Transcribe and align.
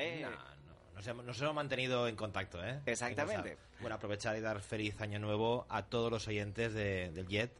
¿Eh? 0.00 0.20
No, 0.22 0.30
no, 0.30 0.36
nos 0.94 1.06
hemos, 1.06 1.24
nos 1.24 1.40
hemos 1.40 1.54
mantenido 1.54 2.08
en 2.08 2.16
contacto, 2.16 2.64
¿eh? 2.64 2.80
Exactamente. 2.86 3.52
A- 3.52 3.80
bueno, 3.80 3.96
aprovechar 3.96 4.36
y 4.36 4.40
dar 4.40 4.60
feliz 4.60 5.00
año 5.00 5.18
nuevo 5.18 5.66
a 5.68 5.84
todos 5.86 6.10
los 6.10 6.26
oyentes 6.28 6.74
de- 6.74 7.10
del 7.12 7.26
Jet. 7.28 7.52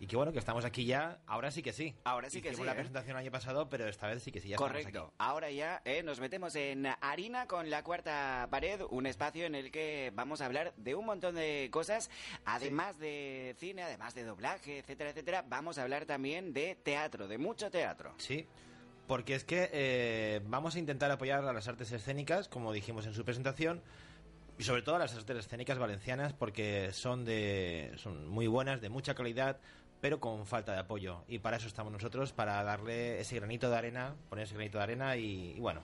Y 0.00 0.06
que 0.08 0.16
bueno, 0.16 0.32
que 0.32 0.38
estamos 0.40 0.64
aquí 0.64 0.84
ya, 0.84 1.20
ahora 1.26 1.50
sí 1.52 1.62
que 1.62 1.72
sí. 1.72 1.94
Ahora 2.04 2.28
sí 2.28 2.42
que 2.42 2.52
sí, 2.54 2.62
la 2.62 2.72
¿eh? 2.72 2.74
presentación 2.74 3.12
el 3.16 3.22
año 3.22 3.30
pasado, 3.30 3.68
pero 3.70 3.88
esta 3.88 4.08
vez 4.08 4.22
sí 4.22 4.32
que 4.32 4.40
sí, 4.40 4.48
ya 4.48 4.56
Correcto. 4.56 5.04
aquí. 5.06 5.14
Ahora 5.18 5.50
ya 5.50 5.80
eh, 5.84 6.02
nos 6.02 6.18
metemos 6.20 6.54
en 6.56 6.86
harina 7.00 7.46
con 7.46 7.70
la 7.70 7.82
cuarta 7.84 8.48
pared, 8.50 8.82
un 8.90 9.06
espacio 9.06 9.46
en 9.46 9.54
el 9.54 9.70
que 9.70 10.10
vamos 10.14 10.40
a 10.40 10.46
hablar 10.46 10.74
de 10.76 10.94
un 10.96 11.06
montón 11.06 11.36
de 11.36 11.68
cosas, 11.70 12.10
además 12.44 12.98
de 12.98 13.54
cine, 13.58 13.82
además 13.84 14.14
de 14.14 14.24
doblaje, 14.24 14.78
etcétera, 14.80 15.10
etcétera. 15.10 15.44
Vamos 15.48 15.78
a 15.78 15.82
hablar 15.84 16.04
también 16.06 16.52
de 16.52 16.74
teatro, 16.74 17.28
de 17.28 17.38
mucho 17.38 17.70
teatro. 17.70 18.14
Sí, 18.18 18.46
porque 19.06 19.34
es 19.34 19.44
que 19.44 19.70
eh, 19.72 20.40
vamos 20.46 20.76
a 20.76 20.78
intentar 20.78 21.10
apoyar 21.10 21.44
a 21.44 21.52
las 21.52 21.68
artes 21.68 21.92
escénicas, 21.92 22.48
como 22.48 22.72
dijimos 22.72 23.06
en 23.06 23.14
su 23.14 23.24
presentación, 23.24 23.82
y 24.58 24.64
sobre 24.64 24.82
todo 24.82 24.96
a 24.96 24.98
las 24.98 25.14
artes 25.14 25.36
escénicas 25.36 25.78
valencianas, 25.78 26.32
porque 26.32 26.90
son 26.92 27.24
de 27.24 27.92
son 27.96 28.28
muy 28.28 28.46
buenas, 28.46 28.80
de 28.80 28.88
mucha 28.88 29.14
calidad, 29.14 29.58
pero 30.00 30.20
con 30.20 30.46
falta 30.46 30.72
de 30.72 30.78
apoyo. 30.80 31.24
Y 31.28 31.38
para 31.38 31.56
eso 31.56 31.66
estamos 31.66 31.92
nosotros, 31.92 32.32
para 32.32 32.62
darle 32.62 33.20
ese 33.20 33.36
granito 33.36 33.70
de 33.70 33.76
arena, 33.76 34.14
poner 34.28 34.44
ese 34.44 34.54
granito 34.54 34.78
de 34.78 34.84
arena 34.84 35.16
y, 35.16 35.54
y 35.56 35.60
bueno, 35.60 35.82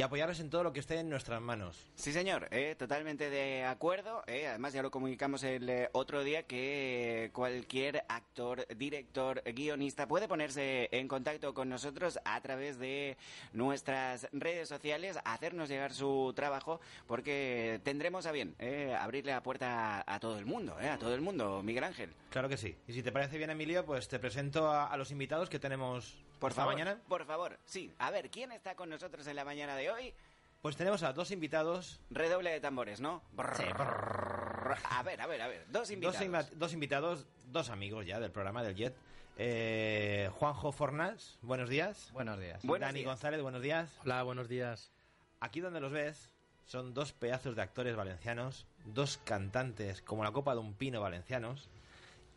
y 0.00 0.02
apoyarles 0.02 0.40
en 0.40 0.48
todo 0.48 0.64
lo 0.64 0.72
que 0.72 0.80
esté 0.80 0.98
en 0.98 1.10
nuestras 1.10 1.42
manos. 1.42 1.76
Sí, 1.94 2.10
señor, 2.14 2.48
eh, 2.52 2.74
totalmente 2.78 3.28
de 3.28 3.66
acuerdo. 3.66 4.24
eh, 4.26 4.46
además, 4.46 4.72
ya 4.72 4.80
lo 4.80 4.90
comunicamos 4.90 5.42
el 5.42 5.68
eh, 5.68 5.90
otro 5.92 6.24
día 6.24 6.44
que 6.44 7.28
cualquier 7.34 8.06
actor, 8.08 8.66
director, 8.78 9.42
guionista 9.44 10.08
puede 10.08 10.26
ponerse 10.26 10.88
en 10.90 11.06
contacto 11.06 11.52
con 11.52 11.68
nosotros 11.68 12.18
a 12.24 12.40
través 12.40 12.78
de 12.78 13.18
nuestras 13.52 14.26
redes 14.32 14.70
sociales, 14.70 15.18
hacernos 15.22 15.68
llegar 15.68 15.92
su 15.92 16.32
trabajo, 16.34 16.80
porque 17.06 17.78
tendremos 17.84 18.24
a 18.24 18.32
bien 18.32 18.54
eh, 18.58 18.96
abrirle 18.98 19.32
la 19.32 19.42
puerta 19.42 19.98
a, 19.98 20.14
a 20.14 20.18
todo 20.18 20.38
el 20.38 20.46
mundo, 20.46 20.78
eh, 20.80 20.88
a 20.88 20.96
todo 20.98 21.14
el 21.14 21.20
mundo, 21.20 21.62
Miguel 21.62 21.84
Ángel. 21.84 22.08
Claro 22.30 22.48
que 22.48 22.56
sí. 22.56 22.76
Y 22.86 22.92
si 22.92 23.02
te 23.02 23.10
parece 23.12 23.36
bien, 23.38 23.50
Emilio, 23.50 23.84
pues 23.84 24.08
te 24.08 24.18
presento 24.18 24.70
a, 24.70 24.86
a 24.86 24.96
los 24.96 25.10
invitados 25.10 25.50
que 25.50 25.58
tenemos 25.58 26.16
Por 26.38 26.52
esta 26.52 26.62
favor, 26.62 26.74
mañana. 26.74 27.00
por 27.08 27.24
favor, 27.26 27.58
sí. 27.64 27.92
A 27.98 28.10
ver, 28.10 28.30
¿quién 28.30 28.52
está 28.52 28.74
con 28.76 28.88
nosotros 28.88 29.26
en 29.26 29.36
la 29.36 29.44
mañana 29.44 29.74
de 29.76 29.90
hoy? 29.90 30.14
Pues 30.62 30.76
tenemos 30.76 31.02
a 31.02 31.12
dos 31.12 31.30
invitados 31.30 32.00
Redoble 32.10 32.50
de 32.50 32.60
tambores, 32.60 33.00
¿no? 33.00 33.22
Brrr. 33.32 34.76
A 34.90 35.02
ver, 35.02 35.20
a 35.20 35.26
ver, 35.26 35.42
a 35.42 35.48
ver. 35.48 35.66
Dos 35.70 35.90
invitados. 35.90 36.30
Dos, 36.50 36.58
dos 36.58 36.72
invitados, 36.72 37.26
dos 37.46 37.70
amigos 37.70 38.06
ya 38.06 38.20
del 38.20 38.30
programa 38.30 38.62
del 38.62 38.74
Jet. 38.76 38.94
Eh, 39.38 40.28
Juanjo 40.34 40.70
Fornas, 40.70 41.38
buenos 41.42 41.68
días. 41.70 42.10
Buenos 42.12 42.38
días. 42.38 42.62
Buenos 42.62 42.86
Dani 42.86 42.98
días. 43.00 43.06
González, 43.08 43.40
buenos 43.42 43.62
días. 43.62 43.90
Hola, 44.04 44.22
buenos 44.22 44.48
días. 44.48 44.92
Aquí 45.40 45.60
donde 45.60 45.80
los 45.80 45.92
ves 45.92 46.34
son 46.66 46.92
dos 46.94 47.12
pedazos 47.14 47.56
de 47.56 47.62
actores 47.62 47.96
valencianos, 47.96 48.66
dos 48.84 49.16
cantantes 49.24 50.02
como 50.02 50.22
la 50.22 50.30
copa 50.32 50.52
de 50.54 50.60
un 50.60 50.74
pino 50.74 51.00
valencianos. 51.00 51.68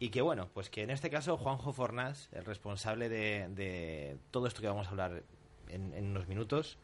Y 0.04 0.10
que 0.10 0.22
bueno, 0.22 0.50
pues 0.54 0.70
que 0.70 0.84
en 0.84 0.90
este 0.90 1.10
caso 1.10 1.38
Juanjo 1.38 1.72
Fornas, 1.72 2.28
el 2.34 2.44
responsable 2.44 3.08
de, 3.08 4.18
todo 4.32 4.48
esto 4.48 4.60
que 4.60 4.68
vamos 4.68 4.88
a 4.88 4.90
hablar 4.90 5.24
en, 5.70 5.94
en 5.94 6.08
unos 6.08 6.28
minutos, 6.28 6.78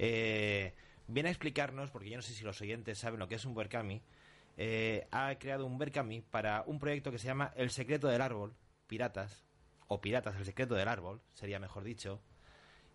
eh, 0.00 0.74
viene 1.06 1.28
a 1.28 1.30
explicarnos, 1.30 1.92
porque 1.92 2.10
yo 2.10 2.16
no 2.16 2.22
sé 2.22 2.34
si 2.34 2.42
los 2.42 2.60
oyentes 2.60 2.98
saben 2.98 3.20
lo 3.20 3.28
que 3.28 3.36
es 3.36 3.44
un 3.44 3.54
Berkami, 3.54 4.02
eh, 4.56 5.06
ha 5.12 5.36
creado 5.38 5.66
un 5.66 5.78
Berkami 5.78 6.20
para 6.20 6.64
un 6.66 6.80
proyecto 6.80 7.12
que 7.12 7.20
se 7.20 7.28
llama 7.28 7.52
El 7.54 7.70
secreto 7.70 8.08
del 8.08 8.22
árbol, 8.22 8.52
Piratas, 8.88 9.44
o 9.86 10.00
Piratas, 10.00 10.34
el 10.34 10.44
secreto 10.44 10.74
del 10.74 10.88
árbol, 10.88 11.20
sería 11.34 11.60
mejor 11.60 11.84
dicho. 11.84 12.20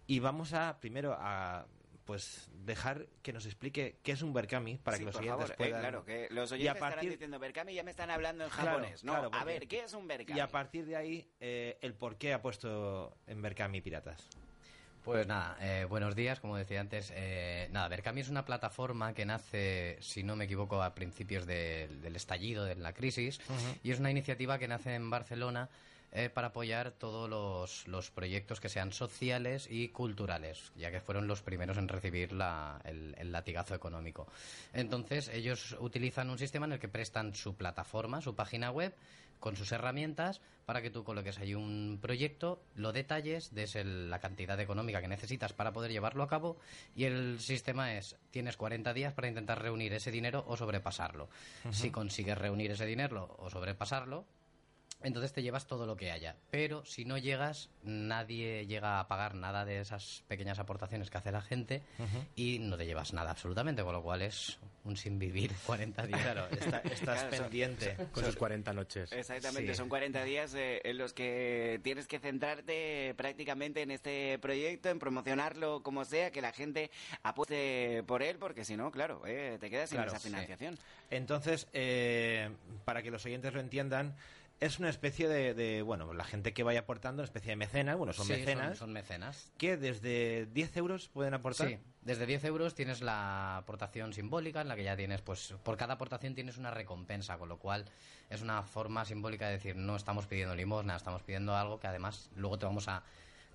Y 0.07 0.19
vamos 0.19 0.52
a 0.52 0.78
primero 0.81 1.16
a 1.18 1.68
pues 2.06 2.50
dejar 2.66 3.08
que 3.22 3.31
nos 3.34 3.46
explique 3.46 3.97
qué 4.03 4.12
es 4.12 4.22
un 4.22 4.34
Berkami 4.34 4.78
para 4.78 4.97
Sí, 4.97 5.02
que 5.02 5.06
los 5.06 5.16
oyentes 5.16 5.38
favor, 5.38 5.52
eh, 5.52 5.56
puedan 5.58 5.80
claro, 5.81 6.06
que 6.06 6.28
los 6.31 6.52
Y 6.52 6.53
a 6.53 6.56
oyentes 6.56 6.74
estarán 6.75 6.94
partir- 6.96 7.12
diciendo 7.12 7.40
Berkami 7.40 7.74
ya 7.74 7.84
me 7.84 7.91
están 7.91 8.12
hablando 8.12 8.44
en 8.44 8.50
Claro, 8.50 8.69
japonés. 8.72 9.03
No, 9.03 9.14
claro, 9.14 9.30
a 9.34 9.44
ver, 9.44 9.68
¿qué 9.68 9.81
es 9.81 9.94
un 9.94 10.08
Berkami? 10.08 10.38
y 10.38 10.41
a 10.41 10.47
partir 10.47 10.86
de 10.86 10.96
ahí 10.96 11.28
eh, 11.40 11.78
el 11.81 11.94
por 11.94 12.18
qué 12.18 12.34
ha 12.34 12.41
puesto 12.41 13.16
en 13.28 13.41
Berkami 13.41 13.81
Piratas. 13.81 14.28
Pues 15.03 15.28
nada, 15.28 15.58
eh, 15.59 15.84
buenos 15.84 16.16
días, 16.16 16.40
como 16.40 16.56
decía 16.56 16.80
antes. 16.80 17.12
Eh, 17.14 17.68
nada, 17.72 17.90
Berkami 17.90 18.22
es 18.22 18.30
una 18.30 18.46
plataforma 18.46 19.14
que 19.14 19.25
nace, 19.25 19.97
si 20.00 20.24
no 20.24 20.38
me 20.38 20.46
equivoco, 20.46 20.81
a 20.81 20.96
principios 20.96 21.46
del- 21.46 22.02
del 22.02 22.16
estallido 22.16 22.64
de 22.64 22.75
la 22.75 22.94
crisis 22.94 23.41
y 23.84 23.91
es 23.91 24.00
una 24.00 24.12
iniciativa 24.12 24.58
que 24.59 24.70
nace 24.70 24.96
en 24.96 25.09
Barcelona 25.09 25.70
eh, 26.16 26.29
para 26.29 26.47
apoyar 26.47 26.91
todos 26.91 27.28
los, 27.29 27.88
los 27.88 28.12
proyectos 28.12 28.59
que 28.62 28.69
sean 28.69 28.91
sociales 28.94 29.68
y 29.69 29.90
culturales, 29.90 30.72
ya 30.78 30.91
que 30.91 31.01
fueron 31.01 31.28
los 31.28 31.41
primeros 31.41 31.78
en 31.78 31.88
recibir 31.88 32.31
la- 32.34 32.79
el, 32.85 33.16
el 33.18 33.31
latigazo 33.31 33.74
económico. 33.75 34.28
Entonces, 34.73 35.28
ellos 35.29 35.75
utilizan 35.79 36.29
un 36.29 36.38
sistema 36.38 36.66
en 36.68 36.73
el 36.73 36.79
que 36.79 36.88
prestan 36.88 37.34
su 37.35 37.56
plataforma, 37.56 38.22
su 38.22 38.35
página 38.35 38.72
web, 38.72 38.94
con 39.40 39.57
sus 39.57 39.73
herramientas 39.73 40.40
para 40.66 40.81
que 40.81 40.90
tú 40.90 41.03
coloques 41.03 41.38
ahí 41.40 41.53
un 41.53 42.00
proyecto, 42.02 42.63
lo 42.75 42.94
detalles, 42.94 43.53
des 43.53 43.75
el- 43.75 44.09
la 44.09 44.19
cantidad 44.19 44.57
económica 44.62 45.02
que 45.02 45.09
necesitas 45.09 45.52
para 45.52 45.73
poder 45.73 45.91
llevarlo 45.91 46.23
a 46.23 46.29
cabo 46.29 46.57
y 46.96 47.03
el 47.03 47.40
sistema 47.41 47.96
es, 47.96 48.16
tienes 48.31 48.56
40 48.56 48.94
días 48.94 49.13
para 49.13 49.28
intentar 49.28 49.62
reunir 49.62 49.91
ese 49.91 50.12
dinero 50.12 50.46
o 50.47 50.56
sobrepasarlo. 50.56 51.28
Si 51.72 51.91
consigues 51.91 52.38
reunir 52.38 52.72
ese 52.72 52.85
dinero 52.85 53.35
o 53.38 53.50
sobrepasarlo, 53.50 54.25
entonces 55.03 55.34
te 55.34 55.41
llevas 55.44 55.68
todo 55.68 55.86
lo 55.86 55.96
que 55.96 56.12
haya. 56.12 56.36
Pero 56.50 56.84
si 56.86 57.06
no 57.06 57.18
llegas, 57.18 57.69
nadie 57.84 58.66
llega 58.66 59.00
a 59.00 59.08
pagar 59.08 59.36
nada 59.36 59.66
de 59.66 59.80
esas 59.80 60.24
pequeñas 60.28 60.59
aportaciones 60.59 61.09
que 61.09 61.18
hace 61.18 61.31
la 61.31 61.41
gente 61.41 61.84
y 62.36 62.59
no 62.59 62.78
te 62.78 62.86
llevas 62.86 63.14
nada 63.14 63.31
absolutamente, 63.31 63.84
con 63.84 63.94
lo 63.94 64.02
cual 64.02 64.22
es 64.22 64.58
un 64.86 64.97
sin 64.97 65.18
vivir 65.18 65.52
40 65.66 66.06
días. 66.08 66.22
Claro, 66.22 66.47
está- 66.50 66.80
estás 66.84 67.00
Claro, 67.22 67.36
son- 67.36 67.44
pendiente. 67.46 67.96
Con 68.12 68.25
sus 68.25 68.36
40 68.36 68.74
noches. 68.74 69.12
Exactamente, 69.14 69.72
Sí. 69.74 69.78
son 69.78 69.88
40 69.90 70.24
días 70.24 70.53
eh, 70.56 70.81
en 70.84 70.97
los 70.97 71.14
que 71.14 71.80
tienes 71.84 72.08
que 72.08 72.20
centrarte 72.20 73.14
prácticamente 73.16 73.81
en 73.81 73.91
este 73.91 74.38
proyecto, 74.40 74.90
en 74.90 75.00
promocionarlo 75.00 75.84
como 75.84 76.03
sea, 76.06 76.31
que 76.31 76.41
la 76.41 76.52
gente 76.52 76.91
apueste 77.24 78.03
por 78.03 78.22
él, 78.24 78.38
porque 78.38 78.66
si 78.66 78.75
no, 78.75 78.91
claro, 78.91 79.22
eh, 79.25 79.58
te 79.59 79.70
quedas 79.70 79.90
sin 79.90 79.97
Claro, 79.97 80.12
esa 80.12 80.20
sí. 80.20 80.28
financiación. 80.30 80.78
Entonces, 81.09 81.68
eh, 81.74 82.50
para 82.85 83.02
que 83.02 83.12
los 83.12 83.25
oyentes 83.25 83.53
lo 83.53 83.59
entiendan, 83.59 84.16
es 84.66 84.79
una 84.79 84.90
especie 84.90 85.28
de, 85.28 85.53
de, 85.53 85.81
bueno, 85.81 86.13
la 86.13 86.24
gente 86.24 86.53
que 86.53 86.63
vaya 86.63 86.81
aportando, 86.81 87.22
una 87.22 87.25
especie 87.25 87.50
de 87.51 87.56
mecenas, 87.57 87.97
bueno, 87.97 88.13
son 88.13 88.25
Sí, 88.25 88.34
mecenas, 88.34 88.78
Son, 88.78 88.94
mecenas. 88.94 89.51
que 89.57 89.78
desde 89.78 90.46
10 90.47 90.78
euros 90.78 91.09
pueden 91.09 91.34
aportar. 91.34 91.68
Sí, 91.68 91.78
desde 92.01 92.25
10 92.25 92.46
euros 92.46 92.73
tienes 92.73 93.02
la 93.02 93.57
aportación 93.57 94.13
simbólica, 94.13 94.62
en 94.62 94.68
la 94.69 94.75
que 94.75 94.84
ya 94.84 94.96
tienes, 94.96 95.22
pues, 95.22 95.53
por 95.63 95.75
cada 95.78 95.96
aportación 95.96 96.35
tienes 96.35 96.57
una 96.57 96.72
recompensa, 96.72 97.38
con 97.38 97.50
lo 97.50 97.57
cual 97.57 97.85
es 98.29 98.41
una 98.41 98.63
forma 98.63 99.03
simbólica 99.06 99.47
de 99.47 99.53
decir, 99.53 99.75
no 99.75 99.96
estamos 99.96 100.28
pidiendo 100.28 100.56
limosna, 100.56 100.96
estamos 100.96 101.23
pidiendo 101.23 101.56
algo 101.56 101.79
que 101.79 101.88
además 101.88 102.29
luego 102.35 102.57
te 102.57 102.66
vamos 102.66 102.88
a 102.88 103.03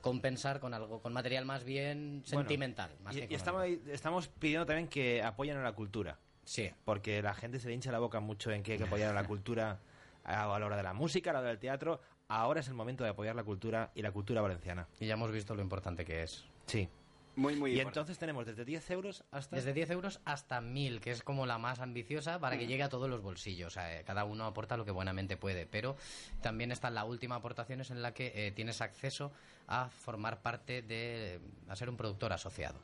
compensar 0.01 0.61
con 0.61 0.75
algo, 0.75 1.01
con 1.03 1.13
material 1.13 1.45
más 1.45 1.65
bien 1.65 2.23
Bueno, 2.27 2.41
sentimental. 2.43 2.91
más 3.03 3.17
y, 3.17 3.21
que 3.23 3.33
y 3.33 3.35
estamos, 3.35 3.65
estamos 3.91 4.29
pidiendo 4.29 4.65
también 4.67 4.89
que 4.89 5.23
apoyen 5.23 5.57
a 5.57 5.63
la 5.63 5.73
cultura. 5.73 6.19
Sí, 6.45 6.71
porque 6.85 7.21
la 7.21 7.35
gente 7.35 7.59
se 7.61 7.69
le 7.69 7.75
hincha 7.75 7.93
la 7.93 7.99
boca 7.99 8.21
mucho 8.21 8.51
en 8.53 8.63
que 8.63 8.73
hay 8.73 8.79
que 8.79 8.85
apoyar 8.85 9.11
a 9.11 9.13
la 9.15 9.25
cultura 9.27 9.81
a 10.29 10.59
la 10.59 10.67
hora 10.67 10.77
de 10.77 10.83
la 10.83 10.93
música, 10.93 11.31
a 11.31 11.33
la 11.33 11.41
hora 11.41 11.49
del 11.49 11.59
teatro. 11.59 12.01
Ahora 12.29 12.61
es 12.61 12.69
el 12.69 12.75
momento 12.75 13.05
de 13.05 13.11
apoyar 13.11 13.35
la 13.35 13.45
cultura 13.45 13.91
y 13.95 14.03
la 14.03 14.13
cultura 14.13 14.43
valenciana. 14.43 14.87
y 15.01 15.07
ya 15.07 15.15
hemos 15.15 15.31
visto 15.33 15.55
lo 15.55 15.63
importante 15.63 16.05
que 16.05 16.23
es. 16.23 16.45
Sí. 16.67 16.89
Muy, 17.37 17.55
muy 17.55 17.71
Y 17.71 17.75
importante. 17.75 18.01
entonces 18.01 18.19
tenemos 18.19 18.47
desde 18.47 18.65
10 18.65 18.91
euros 18.91 19.25
hasta... 19.31 19.55
Desde 19.55 19.73
10 19.73 19.91
euros 19.91 20.21
hasta 20.25 20.61
1000, 20.61 21.01
que 21.01 21.13
es 21.13 21.23
como 21.23 21.47
la 21.47 21.57
más 21.57 21.79
ambiciosa 21.79 22.41
para 22.41 22.59
que 22.59 22.67
llegue 22.67 22.83
a 22.83 22.89
todos 22.89 23.09
los 23.09 23.23
bolsillos. 23.23 23.69
O 23.69 23.71
sea, 23.71 23.97
eh, 23.97 24.03
cada 24.05 24.25
uno 24.25 24.45
aporta 24.45 24.77
lo 24.77 24.85
que 24.85 24.91
buenamente 24.91 25.37
puede. 25.37 25.65
Pero 25.65 25.97
también 26.43 26.73
está 26.73 26.91
la 26.91 27.05
última 27.05 27.37
aportación, 27.37 27.81
es 27.81 27.93
en 27.93 28.03
la 28.03 28.13
que 28.13 28.33
eh, 28.35 28.51
tienes 28.51 28.81
acceso 28.81 29.31
a 29.69 29.89
formar 29.89 30.43
parte 30.43 30.83
de. 30.83 31.41
a 31.69 31.77
ser 31.77 31.89
un 31.89 31.97
productor 31.97 32.33
asociado 32.33 32.79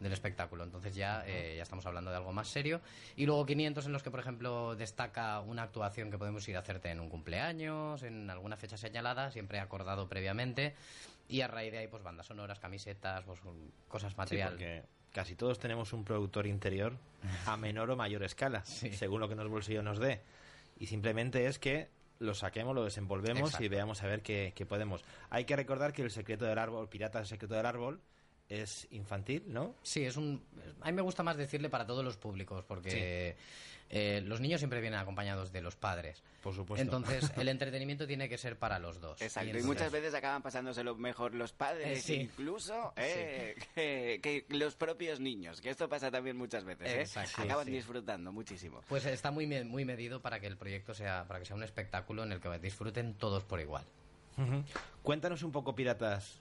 del 0.00 0.12
espectáculo. 0.12 0.64
Entonces 0.64 0.94
ya, 0.94 1.24
eh, 1.26 1.54
ya 1.56 1.62
estamos 1.62 1.86
hablando 1.86 2.10
de 2.10 2.16
algo 2.16 2.32
más 2.32 2.48
serio. 2.48 2.80
Y 3.16 3.26
luego 3.26 3.46
500 3.46 3.86
en 3.86 3.92
los 3.92 4.02
que, 4.02 4.10
por 4.10 4.20
ejemplo, 4.20 4.76
destaca 4.76 5.40
una 5.40 5.62
actuación 5.62 6.10
que 6.10 6.18
podemos 6.18 6.46
ir 6.48 6.56
a 6.56 6.60
hacerte 6.60 6.90
en 6.90 7.00
un 7.00 7.08
cumpleaños, 7.08 8.02
en 8.02 8.30
alguna 8.30 8.56
fecha 8.56 8.76
señalada, 8.76 9.30
siempre 9.30 9.60
acordado 9.60 10.08
previamente. 10.08 10.74
Y 11.28 11.40
a 11.40 11.48
raíz 11.48 11.72
de 11.72 11.78
ahí, 11.78 11.88
pues 11.88 12.02
bandas 12.02 12.26
sonoras, 12.26 12.58
camisetas, 12.58 13.24
pues 13.24 13.40
cosas 13.88 14.16
material. 14.16 14.50
porque 14.50 14.84
casi 15.12 15.34
todos 15.34 15.58
tenemos 15.58 15.92
un 15.92 16.04
productor 16.04 16.46
interior 16.46 16.96
a 17.46 17.56
menor 17.56 17.90
o 17.90 17.96
mayor 17.96 18.22
escala, 18.22 18.64
según 18.64 19.20
lo 19.20 19.28
que 19.28 19.34
nos 19.34 19.48
bolsillo 19.48 19.82
nos 19.82 19.98
dé. 19.98 20.20
Y 20.78 20.86
simplemente 20.86 21.46
es 21.46 21.58
que 21.58 21.88
lo 22.18 22.34
saquemos, 22.34 22.74
lo 22.74 22.84
desenvolvemos 22.84 23.60
y 23.60 23.68
veamos 23.68 24.02
a 24.02 24.06
ver 24.06 24.22
qué, 24.22 24.52
podemos. 24.68 25.04
Hay 25.30 25.44
que 25.44 25.56
recordar 25.56 25.92
que 25.92 26.02
el 26.02 26.10
secreto 26.10 26.44
del 26.44 26.58
árbol, 26.58 26.88
Pirata 26.88 27.18
el 27.18 27.26
secreto 27.26 27.54
del 27.54 27.66
árbol, 27.66 28.00
es 28.48 28.86
infantil, 28.90 29.44
¿no? 29.46 29.74
Sí, 29.82 30.04
es 30.04 30.16
un. 30.16 30.42
A 30.80 30.86
mí 30.86 30.92
me 30.92 31.02
gusta 31.02 31.22
más 31.22 31.36
decirle 31.36 31.68
para 31.68 31.86
todos 31.86 32.04
los 32.04 32.16
públicos, 32.16 32.64
porque 32.64 33.36
eh, 33.88 34.20
los 34.24 34.40
niños 34.40 34.60
siempre 34.60 34.80
vienen 34.80 34.98
acompañados 34.98 35.52
de 35.52 35.60
los 35.60 35.76
padres. 35.76 36.22
Por 36.42 36.54
supuesto. 36.54 36.82
Entonces, 36.82 37.32
el 37.36 37.48
entretenimiento 37.48 38.06
tiene 38.06 38.28
que 38.28 38.38
ser 38.38 38.58
para 38.58 38.78
los 38.78 39.00
dos. 39.00 39.20
Exacto. 39.20 39.58
Y, 39.58 39.62
muchas 39.62 39.92
veces 39.92 40.14
acaban 40.14 40.42
pasándose 40.42 40.82
lo 40.82 40.96
mejor 40.96 41.34
los 41.34 41.52
padres, 41.52 42.08
eh, 42.08 42.14
incluso, 42.14 42.92
eh, 42.96 43.56
que, 43.74 44.44
los 44.48 44.74
propios 44.74 45.20
niños. 45.20 45.60
Que 45.60 45.70
esto 45.70 45.88
pasa 45.88 46.10
también 46.10 46.36
muchas 46.36 46.64
veces. 46.64 47.16
acaban 47.16 47.66
disfrutando 47.66 48.32
muchísimo. 48.32 48.82
Pues 48.88 49.06
está 49.06 49.30
muy, 49.30 49.46
muy 49.64 49.84
medido 49.84 50.20
para 50.20 50.40
que 50.40 50.46
el 50.46 50.56
proyecto 50.56 50.94
sea, 50.94 51.24
para 51.26 51.40
que 51.40 51.46
sea 51.46 51.56
un 51.56 51.62
espectáculo 51.62 52.24
en 52.24 52.32
el 52.32 52.40
que 52.40 52.58
disfruten 52.58 53.14
todos 53.14 53.44
por 53.44 53.60
igual. 53.60 53.84
Cuéntanos 55.02 55.42
un 55.42 55.52
poco, 55.52 55.74
piratas. 55.74 56.40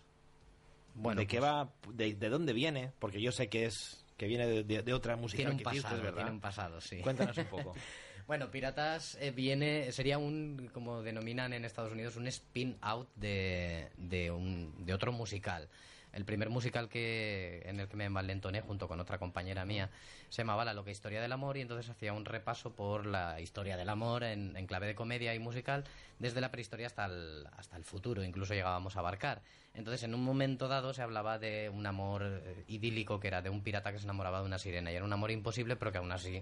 Bueno, 0.95 1.19
¿De 1.19 1.27
qué 1.27 1.39
pues 1.39 1.51
va? 1.51 1.71
De, 1.93 2.15
¿De 2.15 2.29
dónde 2.29 2.53
viene? 2.53 2.91
Porque 2.99 3.21
yo 3.21 3.31
sé 3.31 3.49
que 3.49 3.65
es 3.65 4.05
que 4.17 4.27
viene 4.27 4.63
de, 4.63 4.93
otra 4.93 5.17
música 5.17 5.37
tiene 5.37 5.51
un 5.51 5.57
que 5.57 5.63
pasado, 5.63 5.97
¿verdad? 6.01 6.15
Tiene 6.15 6.31
un 6.31 6.39
pasado, 6.39 6.81
sí. 6.81 6.99
Cuéntanos 6.99 7.37
un 7.37 7.45
poco. 7.45 7.73
bueno, 8.27 8.49
Piratas 8.49 9.17
eh, 9.19 9.31
viene, 9.31 9.91
sería 9.91 10.17
un, 10.17 10.69
como 10.73 11.01
denominan 11.01 11.51
en 11.53 11.65
Estados 11.65 11.91
Unidos, 11.91 12.15
un 12.15 12.27
spin-out 12.27 13.09
de, 13.15 13.89
de, 13.97 14.31
un, 14.31 14.85
de 14.85 14.93
otro 14.93 15.11
musical. 15.11 15.69
El 16.15 16.23
primer 16.23 16.49
musical 16.49 16.87
que 16.87 17.61
en 17.65 17.81
el 17.81 17.89
que 17.89 17.97
me 17.97 18.05
envalentoné 18.05 18.61
junto 18.61 18.87
con 18.87 19.01
otra 19.01 19.17
compañera 19.17 19.65
mía 19.65 19.89
se 20.29 20.43
llamaba 20.43 20.63
La 20.63 20.73
loca 20.73 20.89
historia 20.89 21.21
del 21.21 21.33
amor 21.33 21.57
y 21.57 21.61
entonces 21.61 21.89
hacía 21.89 22.13
un 22.13 22.23
repaso 22.23 22.71
por 22.71 23.05
la 23.05 23.41
historia 23.41 23.75
del 23.75 23.89
amor 23.89 24.23
en, 24.23 24.53
clave 24.65 24.87
de 24.87 24.95
comedia 24.95 25.35
y 25.35 25.39
musical 25.39 25.83
desde 26.17 26.39
la 26.39 26.51
prehistoria 26.51 26.87
hasta 26.87 27.05
el, 27.05 27.45
hasta 27.57 27.75
el 27.75 27.83
futuro, 27.83 28.23
incluso 28.23 28.53
llegábamos 28.53 28.95
a 28.95 28.99
abarcar. 28.99 29.41
Entonces, 29.73 30.03
en 30.03 30.15
un 30.15 30.23
momento 30.23 30.69
dado 30.69 30.93
se 30.93 31.01
hablaba 31.01 31.37
de 31.37 31.69
un 31.69 31.85
amor 31.85 32.23
eh, 32.23 32.63
idílico 32.69 33.19
que 33.19 33.27
era 33.27 33.41
de 33.41 33.49
un 33.49 33.61
pirata 33.61 33.91
que 33.91 33.99
se 33.99 34.05
enamoraba 34.05 34.39
de 34.39 34.45
una 34.45 34.57
sirena 34.57 34.93
y 34.93 34.95
era 34.95 35.03
un 35.03 35.11
amor 35.11 35.31
imposible, 35.31 35.75
pero 35.75 35.91
que 35.91 35.97
aún 35.97 36.13
así 36.13 36.41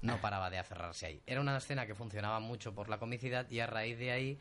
no 0.00 0.20
paraba 0.20 0.48
de 0.48 0.58
aferrarse 0.58 1.06
ahí. 1.06 1.20
Era 1.26 1.40
una 1.40 1.56
escena 1.56 1.86
que 1.86 1.96
funcionaba 1.96 2.38
mucho 2.38 2.72
por 2.72 2.88
la 2.88 2.98
comicidad 2.98 3.50
y 3.50 3.58
a 3.58 3.66
raíz 3.66 3.98
de 3.98 4.12
ahí, 4.12 4.38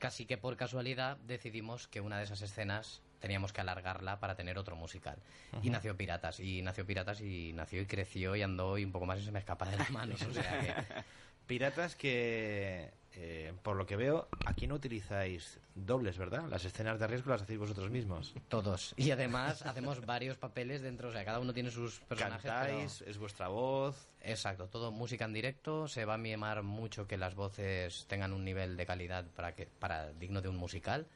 casi 0.00 0.26
que 0.26 0.36
por 0.36 0.56
casualidad, 0.56 1.18
decidimos 1.18 1.86
que 1.86 2.00
una 2.00 2.18
de 2.18 2.24
esas 2.24 2.42
escenas 2.42 3.00
teníamos 3.18 3.52
que 3.52 3.60
alargarla 3.60 4.20
para 4.20 4.34
tener 4.34 4.58
otro 4.58 4.76
musical. 4.76 5.18
Y 5.62 5.70
nació 5.70 5.96
Piratas, 5.96 6.40
y 6.40 6.62
nació 6.62 6.86
Piratas, 6.86 7.20
y 7.20 7.52
nació 7.52 7.80
y 7.82 7.86
creció 7.86 8.36
y 8.36 8.42
andó 8.42 8.78
y 8.78 8.84
un 8.84 8.92
poco 8.92 9.06
más 9.06 9.18
y 9.20 9.24
se 9.24 9.32
me 9.32 9.38
escapa 9.38 9.68
de 9.68 9.76
las 9.76 9.90
manos. 9.90 10.22
O 10.22 10.32
sea 10.32 10.60
que... 10.60 10.74
Piratas 11.46 11.96
que 11.96 12.92
eh, 13.20 13.52
por 13.62 13.76
lo 13.76 13.84
que 13.84 13.96
veo, 13.96 14.28
aquí 14.46 14.68
no 14.68 14.76
utilizáis 14.76 15.58
dobles, 15.74 16.18
¿verdad? 16.18 16.44
Las 16.48 16.64
escenas 16.64 17.00
de 17.00 17.06
riesgo 17.08 17.30
las 17.30 17.42
hacéis 17.42 17.58
vosotros 17.58 17.90
mismos. 17.90 18.32
Todos. 18.48 18.94
Y 18.96 19.10
además 19.10 19.62
hacemos 19.62 20.04
varios 20.06 20.36
papeles 20.36 20.82
dentro, 20.82 21.08
o 21.08 21.12
sea, 21.12 21.24
cada 21.24 21.40
uno 21.40 21.52
tiene 21.52 21.72
sus 21.72 21.98
personajes. 22.00 22.48
Cantáis, 22.48 23.02
es 23.02 23.18
vuestra 23.18 23.48
voz. 23.48 24.08
Exacto, 24.22 24.68
todo 24.68 24.92
música 24.92 25.24
en 25.24 25.32
directo. 25.32 25.88
Se 25.88 26.04
va 26.04 26.14
a 26.14 26.18
mimar 26.18 26.62
mucho 26.62 27.08
que 27.08 27.16
las 27.16 27.34
voces 27.34 28.06
tengan 28.06 28.32
un 28.32 28.44
nivel 28.44 28.76
de 28.76 28.86
calidad 28.86 29.24
para, 29.34 29.54
que, 29.54 29.66
para 29.66 30.12
digno 30.12 30.40
de 30.40 30.50
un 30.50 30.56
musical. 30.56 31.08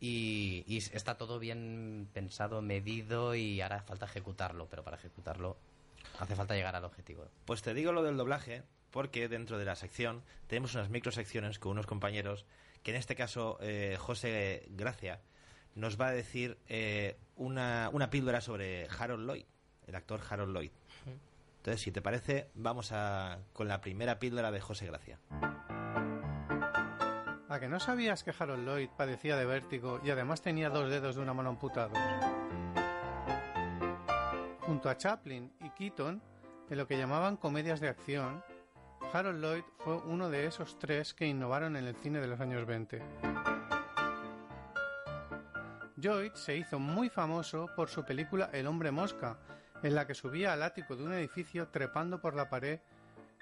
Y, 0.00 0.64
y 0.66 0.78
está 0.78 1.16
todo 1.16 1.38
bien 1.38 2.08
pensado, 2.12 2.62
medido 2.62 3.34
y 3.34 3.60
ahora 3.60 3.82
falta 3.82 4.06
ejecutarlo, 4.06 4.66
pero 4.68 4.82
para 4.82 4.96
ejecutarlo 4.96 5.56
hace 6.18 6.36
falta 6.36 6.54
llegar 6.54 6.76
al 6.76 6.84
objetivo. 6.84 7.26
Pues 7.44 7.62
te 7.62 7.74
digo 7.74 7.92
lo 7.92 8.02
del 8.02 8.16
doblaje, 8.16 8.62
porque 8.90 9.28
dentro 9.28 9.58
de 9.58 9.64
la 9.64 9.76
sección 9.76 10.22
tenemos 10.46 10.74
unas 10.74 10.90
microsecciones 10.90 11.58
con 11.58 11.72
unos 11.72 11.86
compañeros, 11.86 12.44
que 12.82 12.92
en 12.92 12.96
este 12.96 13.14
caso 13.14 13.58
eh, 13.60 13.96
José 13.98 14.66
Gracia 14.70 15.20
nos 15.74 16.00
va 16.00 16.08
a 16.08 16.12
decir 16.12 16.58
eh, 16.68 17.16
una, 17.36 17.88
una 17.92 18.10
píldora 18.10 18.40
sobre 18.40 18.86
Harold 18.98 19.26
Lloyd, 19.26 19.44
el 19.86 19.94
actor 19.94 20.20
Harold 20.28 20.54
Lloyd. 20.54 20.70
Entonces, 21.58 21.80
si 21.80 21.92
te 21.92 22.02
parece, 22.02 22.48
vamos 22.54 22.90
a, 22.90 23.38
con 23.52 23.68
la 23.68 23.80
primera 23.80 24.18
píldora 24.18 24.50
de 24.50 24.60
José 24.60 24.86
Gracia. 24.86 25.20
¿A 27.52 27.60
que 27.60 27.68
no 27.68 27.78
sabías 27.78 28.24
que 28.24 28.32
Harold 28.38 28.66
Lloyd 28.66 28.88
padecía 28.96 29.36
de 29.36 29.44
vértigo 29.44 30.00
y 30.02 30.08
además 30.08 30.40
tenía 30.40 30.70
dos 30.70 30.88
dedos 30.88 31.16
de 31.16 31.20
una 31.20 31.34
mano 31.34 31.50
amputados? 31.50 31.98
Junto 34.60 34.88
a 34.88 34.96
Chaplin 34.96 35.52
y 35.60 35.68
Keaton, 35.68 36.22
en 36.70 36.78
lo 36.78 36.86
que 36.86 36.96
llamaban 36.96 37.36
comedias 37.36 37.78
de 37.80 37.90
acción, 37.90 38.42
Harold 39.12 39.44
Lloyd 39.44 39.64
fue 39.80 39.98
uno 39.98 40.30
de 40.30 40.46
esos 40.46 40.78
tres 40.78 41.12
que 41.12 41.26
innovaron 41.26 41.76
en 41.76 41.84
el 41.84 41.94
cine 41.96 42.22
de 42.22 42.26
los 42.26 42.40
años 42.40 42.64
20. 42.64 43.02
Lloyd 45.96 46.32
se 46.32 46.56
hizo 46.56 46.78
muy 46.78 47.10
famoso 47.10 47.68
por 47.76 47.90
su 47.90 48.02
película 48.02 48.48
El 48.54 48.66
hombre 48.66 48.92
mosca, 48.92 49.36
en 49.82 49.94
la 49.94 50.06
que 50.06 50.14
subía 50.14 50.54
al 50.54 50.62
ático 50.62 50.96
de 50.96 51.04
un 51.04 51.12
edificio 51.12 51.68
trepando 51.68 52.18
por 52.18 52.34
la 52.34 52.48
pared 52.48 52.80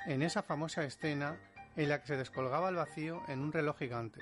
en 0.06 0.22
esa 0.22 0.42
famosa 0.42 0.82
escena 0.82 1.38
en 1.82 1.88
la 1.88 2.00
que 2.00 2.08
se 2.08 2.16
descolgaba 2.16 2.68
al 2.68 2.74
vacío 2.74 3.22
en 3.28 3.40
un 3.40 3.52
reloj 3.52 3.78
gigante. 3.78 4.20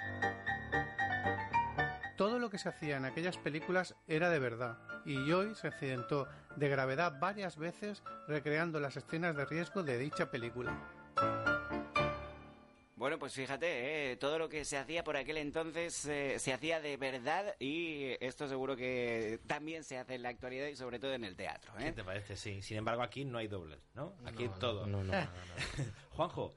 Todo 2.16 2.38
lo 2.38 2.50
que 2.50 2.58
se 2.58 2.68
hacía 2.68 2.96
en 2.96 3.04
aquellas 3.04 3.36
películas 3.36 3.96
era 4.06 4.30
de 4.30 4.38
verdad, 4.38 4.78
y 5.04 5.14
Lloyd 5.26 5.54
se 5.54 5.68
accidentó 5.68 6.28
de 6.56 6.68
gravedad 6.68 7.18
varias 7.20 7.56
veces 7.56 8.02
recreando 8.26 8.80
las 8.80 8.96
escenas 8.96 9.36
de 9.36 9.44
riesgo 9.44 9.82
de 9.82 9.98
dicha 9.98 10.30
película. 10.30 10.76
Bueno, 12.94 13.18
pues 13.18 13.32
fíjate, 13.32 14.12
eh, 14.12 14.16
todo 14.16 14.38
lo 14.38 14.48
que 14.48 14.64
se 14.64 14.76
hacía 14.76 15.04
por 15.04 15.16
aquel 15.16 15.36
entonces 15.36 16.04
eh, 16.06 16.38
se 16.40 16.52
hacía 16.52 16.80
de 16.80 16.96
verdad 16.96 17.54
y 17.60 18.16
esto 18.20 18.48
seguro 18.48 18.76
que 18.76 19.40
también 19.46 19.84
se 19.84 19.98
hace 19.98 20.16
en 20.16 20.22
la 20.22 20.30
actualidad 20.30 20.66
y 20.66 20.74
sobre 20.74 20.98
todo 20.98 21.12
en 21.12 21.22
el 21.22 21.36
teatro. 21.36 21.72
¿eh? 21.78 21.84
¿Qué 21.84 21.92
te 21.92 22.04
parece? 22.04 22.36
Sí. 22.36 22.60
Sin 22.60 22.76
embargo, 22.76 23.02
aquí 23.02 23.24
no 23.24 23.38
hay 23.38 23.46
dobles, 23.46 23.78
¿no? 23.94 24.14
Aquí 24.26 24.48
todo. 24.58 24.84
No, 24.86 25.04
no, 25.04 25.12
Juanjo, 26.10 26.56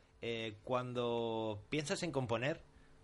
cuando 0.64 1.64
piensas 1.70 2.04
en 2.04 2.12
componer, 2.12 2.62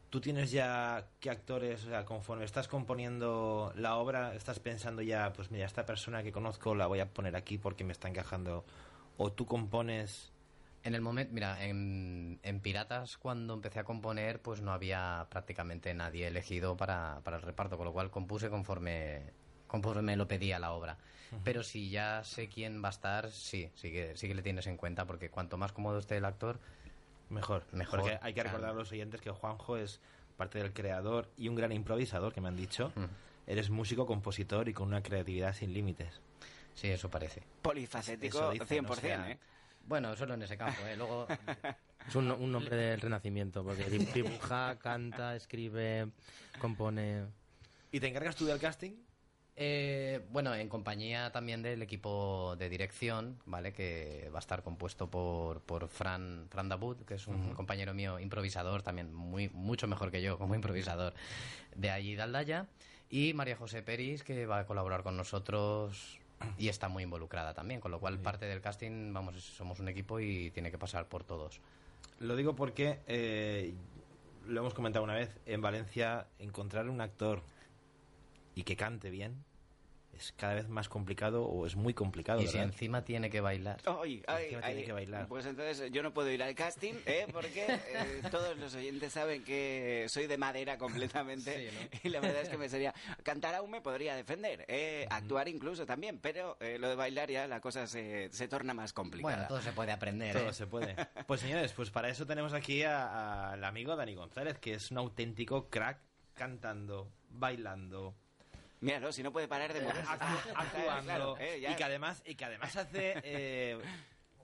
¿tú 0.10 0.22
tienes 0.22 0.52
ya 0.52 1.08
qué 1.20 1.30
actores, 1.30 1.84
o 1.86 1.90
sea, 1.90 2.06
conforme 2.06 2.46
estás 2.46 2.68
componiendo 2.68 3.74
la 3.76 3.96
obra, 3.98 4.36
estás 4.36 4.60
pensando 4.60 5.02
ya, 5.02 5.34
pues 5.34 5.52
mira, 5.52 5.66
esta 5.66 5.86
persona 5.86 6.24
que 6.24 6.32
conozco 6.32 6.76
la 6.76 6.88
voy 6.88 7.00
a 7.00 7.12
poner 7.14 7.36
aquí 7.36 7.58
porque 7.58 7.84
me 7.84 7.92
está 7.92 8.08
encajando? 8.08 8.66
¿O 9.18 9.32
tú 9.32 9.46
compones 9.46 10.32
en 10.84 10.96
el 10.96 11.02
momento, 11.02 11.34
mira, 11.34 11.66
en, 11.66 12.40
Piratas 12.62 13.18
cuando 13.18 13.54
empecé 13.54 13.80
a 13.80 13.84
componer, 13.84 14.42
pues 14.42 14.62
no 14.62 14.72
había 14.72 15.28
prácticamente 15.30 15.94
nadie 15.94 16.28
elegido 16.28 16.78
para, 16.78 17.20
para 17.24 17.38
el 17.38 17.44
reparto, 17.44 17.78
con 17.78 17.86
lo 17.86 17.94
cual 17.94 18.10
compuse 18.10 18.50
conforme, 18.50 19.34
conforme 19.68 20.02
me 20.02 20.16
lo 20.16 20.28
pedía 20.28 20.60
la 20.60 20.72
obra. 20.72 20.98
Pero 21.44 21.62
si 21.62 21.90
ya 21.90 22.24
sé 22.24 22.48
quién 22.48 22.82
va 22.82 22.88
a 22.88 22.92
estar, 22.92 23.32
sí, 23.32 23.70
sí 23.76 23.92
que, 23.92 24.16
sí 24.16 24.30
que 24.30 24.36
le 24.36 24.42
tienes 24.42 24.66
en 24.68 24.78
cuenta, 24.78 25.06
porque 25.06 25.30
cuanto 25.30 25.58
más 25.58 25.74
cómodo 25.74 26.00
esté 26.00 26.16
el 26.16 26.24
actor, 26.24 26.58
mejor. 27.30 27.66
Mejor. 27.72 28.00
Porque 28.00 28.20
hay 28.22 28.34
que 28.34 28.44
recordar 28.44 28.72
a 28.72 28.74
los 28.74 28.92
oyentes 28.92 29.22
que 29.22 29.32
Juanjo 29.32 29.78
es 29.78 30.00
parte 30.38 30.60
del 30.60 30.74
creador 30.74 31.30
y 31.38 31.48
un 31.48 31.56
gran 31.56 31.72
improvisador, 31.72 32.34
que 32.34 32.42
me 32.42 32.48
han 32.48 32.58
dicho. 32.58 32.92
Eres 33.46 33.70
músico, 33.70 34.06
compositor 34.06 34.68
y 34.70 34.74
con 34.74 34.88
una 34.88 35.02
creatividad 35.02 35.54
sin 35.54 35.74
límites. 35.74 36.22
Sí, 36.74 36.90
eso 36.90 37.10
parece. 37.10 37.44
Polifacético 37.62 38.54
100%, 38.54 39.32
¿eh? 39.32 39.40
Bueno, 39.86 40.16
solo 40.16 40.34
en 40.36 40.44
ese 40.44 40.58
campo, 40.58 40.82
¿eh? 40.86 40.96
Luego... 40.96 41.28
Es 42.08 42.16
un, 42.16 42.32
un 42.32 42.56
hombre 42.56 42.78
del 42.78 43.02
renacimiento, 43.02 43.66
porque 43.66 43.84
dibuja, 43.90 44.78
canta, 44.80 45.36
escribe, 45.36 46.10
compone... 46.58 47.26
¿Y 47.92 48.00
te 48.00 48.08
encargas 48.08 48.38
tú 48.38 48.46
del 48.46 48.60
casting? 48.60 48.92
Eh, 49.60 50.22
bueno, 50.30 50.54
en 50.54 50.70
compañía 50.70 51.32
también 51.32 51.64
del 51.64 51.82
equipo 51.82 52.56
de 52.60 52.70
dirección, 52.70 53.40
¿vale? 53.48 53.74
Que 53.74 54.30
va 54.32 54.38
a 54.38 54.40
estar 54.40 54.62
compuesto 54.62 55.10
por, 55.10 55.62
por 55.62 55.88
Fran, 55.88 56.46
Fran 56.52 56.70
Dabud, 56.70 56.98
que 57.08 57.16
es 57.16 57.26
un 57.26 57.56
compañero 57.56 57.96
mío 57.96 58.20
improvisador, 58.20 58.84
también 58.84 59.12
muy, 59.12 59.50
mucho 59.50 59.88
mejor 59.88 60.12
que 60.12 60.22
yo 60.22 60.38
como 60.38 60.54
improvisador 60.54 61.16
de 61.76 61.90
allí 61.90 62.14
de 62.14 62.22
Aldaya. 62.22 62.68
Y 63.10 63.34
María 63.34 63.56
José 63.56 63.82
Peris, 63.82 64.24
que 64.24 64.46
va 64.46 64.60
a 64.60 64.68
colaborar 64.68 65.02
con 65.02 65.18
nosotros 65.18 66.20
y 66.60 66.68
está 66.68 66.88
muy 66.88 67.02
involucrada 67.02 67.56
también, 67.56 67.82
con 67.82 67.90
lo 67.90 68.00
cual 68.00 68.20
parte 68.20 68.46
del 68.46 68.62
casting, 68.62 69.12
vamos, 69.12 69.42
somos 69.42 69.80
un 69.80 69.88
equipo 69.88 70.20
y 70.20 70.52
tiene 70.52 70.70
que 70.70 70.78
pasar 70.78 71.08
por 71.08 71.24
todos. 71.24 71.62
Lo 72.20 72.36
digo 72.36 72.56
porque, 72.56 73.00
eh, 73.08 73.74
lo 74.46 74.60
hemos 74.60 74.76
comentado 74.76 75.04
una 75.04 75.16
vez, 75.16 75.36
en 75.48 75.62
Valencia 75.62 76.28
encontrar 76.38 76.90
un 76.90 77.02
actor 77.02 77.42
y 78.54 78.62
que 78.62 78.76
cante 78.76 79.10
bien 79.10 79.47
es 80.18 80.34
cada 80.34 80.56
vez 80.56 80.68
más 80.68 80.90
complicado 80.90 81.46
o 81.46 81.66
es 81.66 81.76
muy 81.76 81.94
complicado. 81.94 82.42
Y 82.42 82.48
si 82.48 82.58
encima 82.58 83.04
tiene 83.04 83.30
que 83.30 83.42
bailar. 83.42 83.82
Ay, 83.86 84.24
ay, 84.28 84.46
Encima 84.46 84.62
tiene 84.62 84.84
que 84.84 84.92
bailar. 84.92 85.28
Pues 85.28 85.46
entonces 85.46 85.92
yo 85.92 86.04
no 86.04 86.14
puedo 86.14 86.32
ir 86.32 86.42
al 86.44 86.56
casting, 86.56 86.94
¿eh? 87.06 87.28
Porque 87.32 87.66
eh, 87.68 88.22
todos 88.32 88.58
los 88.58 88.74
oyentes 88.76 89.14
saben 89.14 89.44
que 89.44 90.06
soy 90.10 90.28
de 90.28 90.38
madera 90.38 90.78
completamente. 90.78 91.72
Y 92.04 92.10
la 92.10 92.20
verdad 92.20 92.42
es 92.42 92.50
que 92.50 92.58
me 92.58 92.70
sería... 92.70 92.94
Cantar 93.24 93.56
aún 93.56 93.72
me 93.72 93.82
podría 93.82 94.16
defender, 94.16 94.66
¿eh? 94.68 95.08
Actuar 95.10 95.48
incluso 95.48 95.86
también, 95.86 96.20
pero 96.20 96.58
eh, 96.60 96.78
lo 96.80 96.90
de 96.90 96.96
bailar 96.96 97.30
ya 97.30 97.48
la 97.48 97.60
cosa 97.62 97.88
se, 97.88 98.30
se 98.32 98.48
torna 98.48 98.74
más 98.74 98.94
complicada. 98.94 99.36
Bueno, 99.36 99.48
todo 99.48 99.62
se 99.62 99.72
puede 99.72 99.92
aprender. 99.92 100.34
Todo 100.34 100.50
¿eh? 100.50 100.54
se 100.54 100.68
puede. 100.68 100.96
Pues 101.26 101.42
señores, 101.42 101.74
pues 101.74 101.92
para 101.92 102.10
eso 102.10 102.26
tenemos 102.26 102.54
aquí 102.54 102.84
al 102.84 103.64
amigo 103.64 103.96
Dani 103.96 104.16
González, 104.16 104.58
que 104.60 104.76
es 104.76 104.92
un 104.92 104.98
auténtico 104.98 105.70
crack 105.70 106.00
cantando, 106.34 107.12
bailando, 107.30 108.16
Míralo, 108.80 109.12
si 109.12 109.24
no 109.24 109.32
puede 109.32 109.48
parar 109.48 109.74
de 109.74 109.82
moverse. 109.82 110.04
actu- 110.04 110.52
actuando 110.56 111.04
Claro, 111.04 111.38
eh, 111.40 111.60
ya. 111.62 111.72
y 111.72 111.76
que 111.76 111.84
además 111.84 112.22
y 112.26 112.36
que 112.36 112.46
además 112.46 112.76
hace 112.76 113.14
eh, 113.24 113.78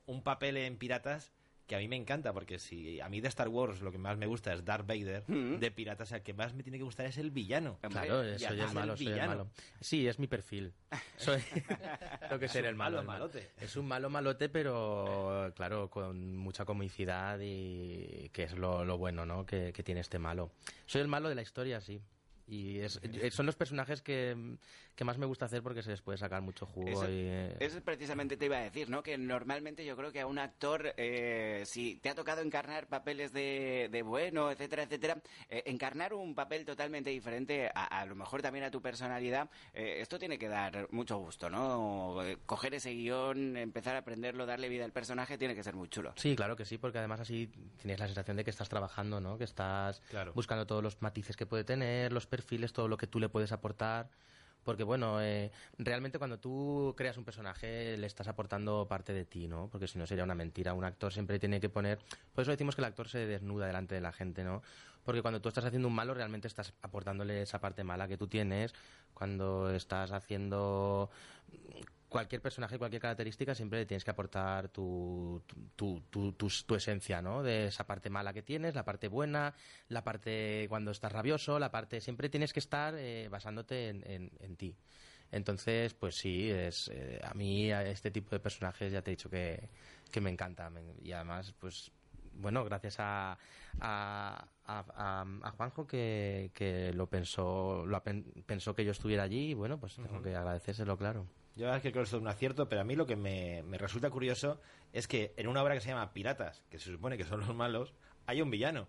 un 0.05 0.23
papel 0.23 0.57
en 0.57 0.77
Piratas 0.77 1.31
que 1.67 1.77
a 1.77 1.79
mí 1.79 1.87
me 1.87 1.95
encanta 1.95 2.33
porque 2.33 2.59
si 2.59 2.99
a 2.99 3.07
mí 3.07 3.21
de 3.21 3.29
Star 3.29 3.47
Wars 3.47 3.79
lo 3.79 3.89
que 3.89 3.97
más 3.97 4.17
me 4.17 4.25
gusta 4.25 4.53
es 4.53 4.65
Darth 4.65 4.85
Vader 4.85 5.23
Mm. 5.29 5.59
de 5.59 5.71
Piratas 5.71 6.11
el 6.11 6.21
que 6.21 6.33
más 6.33 6.53
me 6.53 6.61
tiene 6.61 6.77
que 6.77 6.83
gustar 6.83 7.05
es 7.05 7.17
el 7.17 7.31
villano 7.31 7.79
Claro, 7.89 8.27
y 8.35 8.37
soy 8.37 8.59
el 8.59 8.71
malo, 8.73 8.97
soy 8.97 9.07
el 9.07 9.27
malo. 9.27 9.47
Sí, 9.79 10.05
es 10.05 10.19
mi 10.19 10.27
perfil. 10.27 10.73
Soy 11.17 11.41
tengo 12.19 12.37
que 12.39 12.45
Es 12.47 12.51
ser 12.51 12.65
el 12.65 12.75
malo. 12.75 12.97
malo 12.97 13.01
el 13.01 13.07
malo. 13.07 13.19
malote. 13.27 13.51
Es 13.61 13.77
un 13.77 13.87
malo 13.87 14.09
malote, 14.09 14.49
pero 14.49 15.53
claro, 15.55 15.89
con 15.89 16.35
mucha 16.35 16.65
comicidad 16.65 17.39
y 17.41 18.29
que 18.33 18.43
es 18.43 18.53
lo, 18.57 18.83
lo 18.83 18.97
bueno, 18.97 19.25
¿no? 19.25 19.45
Que, 19.45 19.71
que 19.71 19.83
tiene 19.83 20.01
este 20.01 20.19
malo. 20.19 20.51
Soy 20.85 20.99
el 21.01 21.07
malo 21.07 21.29
de 21.29 21.35
la 21.35 21.43
historia, 21.43 21.79
sí. 21.79 22.01
Y 22.45 22.79
es- 22.79 22.99
son 23.31 23.45
los 23.45 23.55
personajes 23.55 24.01
que, 24.01 24.57
que 24.95 25.03
más 25.05 25.17
me 25.17 25.25
gusta 25.25 25.45
hacer 25.45 25.63
porque 25.63 25.81
se 25.81 25.91
les 25.91 26.01
puede 26.01 26.17
sacar 26.17 26.41
mucho 26.41 26.65
jugo. 26.65 26.89
Eso, 26.89 27.07
y, 27.09 27.13
eh, 27.25 27.55
eso 27.59 27.79
precisamente 27.81 28.35
te 28.35 28.45
iba 28.45 28.57
a 28.57 28.61
decir, 28.63 28.89
¿no? 28.89 29.01
Que 29.01 29.17
normalmente 29.17 29.85
yo 29.85 29.95
creo 29.95 30.11
que 30.11 30.19
a 30.19 30.27
un 30.27 30.37
actor, 30.39 30.93
eh, 30.97 31.63
si 31.65 31.95
te 31.97 32.09
ha 32.09 32.15
tocado 32.15 32.41
encarnar 32.41 32.87
papeles 32.87 33.31
de, 33.31 33.87
de 33.89 34.01
bueno, 34.01 34.51
etcétera, 34.51 34.83
etcétera, 34.83 35.21
eh, 35.49 35.63
encarnar 35.67 36.13
un 36.13 36.35
papel 36.35 36.65
totalmente 36.65 37.09
diferente, 37.11 37.69
a, 37.73 37.85
a 38.01 38.05
lo 38.05 38.15
mejor 38.15 38.41
también 38.41 38.65
a 38.65 38.71
tu 38.71 38.81
personalidad, 38.81 39.49
eh, 39.73 39.99
esto 40.01 40.19
tiene 40.19 40.37
que 40.37 40.49
dar 40.49 40.87
mucho 40.91 41.17
gusto, 41.19 41.49
¿no? 41.49 42.17
Coger 42.45 42.73
ese 42.73 42.91
guion, 42.91 43.55
empezar 43.55 43.95
a 43.95 43.99
aprenderlo, 43.99 44.45
darle 44.45 44.67
vida 44.67 44.83
al 44.83 44.91
personaje, 44.91 45.37
tiene 45.37 45.55
que 45.55 45.63
ser 45.63 45.75
muy 45.75 45.87
chulo. 45.87 46.13
Sí, 46.17 46.35
claro 46.35 46.57
que 46.57 46.65
sí, 46.65 46.77
porque 46.77 46.97
además 46.97 47.21
así 47.21 47.47
tienes 47.81 47.99
la 47.99 48.07
sensación 48.07 48.35
de 48.35 48.43
que 48.43 48.49
estás 48.49 48.67
trabajando, 48.67 49.21
¿no? 49.21 49.37
Que 49.37 49.45
estás 49.45 50.01
Claro. 50.09 50.33
buscando 50.33 50.67
todos 50.67 50.83
los 50.83 51.01
matices 51.01 51.37
que 51.37 51.45
puede 51.45 51.63
tener, 51.63 52.11
los 52.11 52.27
perfiles, 52.35 52.73
todo 52.73 52.87
lo 52.87 52.97
que 52.97 53.05
tú 53.05 53.19
le 53.19 53.29
puedes 53.29 53.51
aportar. 53.51 54.09
Porque, 54.63 54.83
bueno, 54.83 55.21
eh, 55.21 55.51
realmente 55.77 56.17
cuando 56.17 56.39
tú 56.39 56.95
creas 56.97 57.17
un 57.17 57.25
personaje 57.25 57.95
le 57.97 58.07
estás 58.07 58.27
aportando 58.27 58.87
parte 58.87 59.13
de 59.13 59.25
ti, 59.25 59.47
¿no? 59.47 59.67
Porque 59.71 59.87
si 59.87 59.99
no 59.99 60.07
sería 60.07 60.23
una 60.23 60.35
mentira. 60.35 60.73
Un 60.73 60.85
actor 60.85 61.11
siempre 61.13 61.37
tiene 61.37 61.59
que 61.59 61.69
poner... 61.69 61.99
Por 62.33 62.41
eso 62.41 62.51
decimos 62.51 62.73
que 62.75 62.81
el 62.81 62.85
actor 62.85 63.07
se 63.07 63.27
desnuda 63.27 63.67
delante 63.67 63.93
de 63.93 64.01
la 64.01 64.13
gente, 64.13 64.43
¿no? 64.43 64.63
Porque 65.03 65.21
cuando 65.21 65.41
tú 65.41 65.49
estás 65.49 65.65
haciendo 65.65 65.89
un 65.89 65.93
malo 65.93 66.13
realmente 66.13 66.47
estás 66.47 66.73
aportándole 66.81 67.41
esa 67.41 67.59
parte 67.59 67.83
mala 67.83 68.07
que 68.07 68.17
tú 68.17 68.27
tienes. 68.27 68.73
Cuando 69.13 69.69
estás 69.69 70.11
haciendo 70.11 71.09
cualquier 72.13 72.41
personaje, 72.41 72.77
cualquier 72.77 73.01
característica, 73.01 73.53
siempre 73.53 73.79
le 73.79 73.85
tienes 73.85 74.05
que 74.05 74.11
aportar 74.11 74.69
tu, 74.69 75.41
tu, 75.75 75.99
tu, 76.09 76.31
tu, 76.33 76.47
tu 76.65 76.75
esencia, 76.75 77.21
¿no? 77.21 77.43
De 77.43 77.67
esa 77.67 77.85
parte 77.85 78.09
mala 78.09 78.31
que 78.33 78.41
tienes, 78.41 78.75
la 78.75 78.85
parte 78.85 79.09
buena, 79.09 79.53
la 79.89 80.03
parte 80.03 80.65
cuando 80.69 80.91
estás 80.91 81.11
rabioso, 81.11 81.59
la 81.59 81.71
parte... 81.71 81.99
Siempre 81.99 82.29
tienes 82.29 82.53
que 82.53 82.59
estar 82.59 82.93
eh, 82.97 83.27
basándote 83.29 83.89
en, 83.89 84.03
en, 84.09 84.31
en 84.39 84.55
ti. 84.55 84.75
Entonces, 85.31 85.93
pues 85.95 86.15
sí, 86.15 86.49
es 86.49 86.89
eh, 86.93 87.19
a 87.23 87.33
mí 87.33 87.71
a 87.71 87.83
este 87.83 88.11
tipo 88.11 88.29
de 88.29 88.39
personajes 88.39 88.91
ya 88.93 89.01
te 89.01 89.11
he 89.11 89.15
dicho 89.15 89.29
que, 89.29 89.67
que 90.11 90.21
me 90.21 90.29
encanta. 90.29 90.69
me- 90.69 90.95
y 91.01 91.11
además, 91.11 91.53
pues 91.59 91.91
bueno, 92.35 92.63
gracias 92.65 92.97
a, 92.99 93.37
a, 93.79 94.47
a, 94.65 95.51
Juanjo 95.57 95.87
que, 95.87 96.51
que 96.53 96.93
lo 96.93 97.07
pensó, 97.07 97.85
lo 97.85 98.01
pensó 98.45 98.75
que 98.75 98.85
yo 98.85 98.91
estuviera 98.91 99.23
allí 99.23 99.51
y 99.51 99.53
bueno, 99.53 99.79
pues 99.79 99.95
tengo 99.95 100.21
que 100.21 100.35
agradecérselo, 100.35 100.97
claro. 100.97 101.25
Yo 101.55 101.65
la 101.65 101.71
verdad 101.71 101.77
es 101.77 101.83
que 101.83 101.91
creo 101.91 102.01
que 102.03 102.05
esto 102.05 102.17
es 102.17 102.21
un 102.21 102.27
acierto 102.27 102.67
pero 102.69 102.81
a 102.81 102.83
mí 102.83 102.95
lo 102.95 103.05
que 103.05 103.15
me, 103.15 103.63
me 103.63 103.77
resulta 103.77 104.09
curioso 104.09 104.59
es 104.91 105.07
que 105.07 105.33
en 105.37 105.47
una 105.47 105.61
obra 105.63 105.73
que 105.75 105.81
se 105.81 105.89
llama 105.89 106.13
Piratas 106.13 106.63
que 106.69 106.79
se 106.79 106.91
supone 106.91 107.17
que 107.17 107.23
son 107.25 107.39
los 107.41 107.53
malos 107.55 107.93
hay 108.25 108.41
un 108.41 108.49
villano 108.51 108.87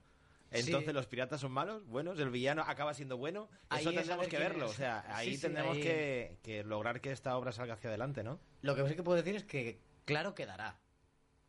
entonces 0.51 0.91
Sí. 0.91 0.93
los 0.93 1.07
piratas 1.09 1.41
son 1.41 1.51
malos, 1.51 1.85
buenos, 1.87 2.17
el 2.21 2.31
villano 2.31 2.63
acaba 2.65 2.95
siendo 2.95 3.17
bueno. 3.17 3.49
Ahí 3.71 3.81
Eso 3.81 3.91
es 3.91 3.97
tendremos 3.97 4.29
que 4.29 4.39
verlo. 4.39 4.67
es. 4.67 4.71
O 4.71 4.75
sea, 4.75 5.05
ahí 5.09 5.31
Sí, 5.31 5.35
sí, 5.37 5.43
tendremos 5.43 5.75
ahí- 5.77 5.83
Que, 5.83 6.39
que 6.45 6.63
lograr 6.63 7.01
que 7.01 7.11
esta 7.11 7.37
obra 7.37 7.51
salga 7.51 7.75
hacia 7.75 7.91
adelante, 7.91 8.23
¿no? 8.23 8.39
Lo 8.63 8.77
que 8.77 8.87
sí 8.89 8.95
que 8.95 9.03
puedo 9.03 9.17
decir 9.17 9.35
es 9.35 9.43
que 9.43 9.81
claro 10.05 10.37
quedará. 10.37 10.79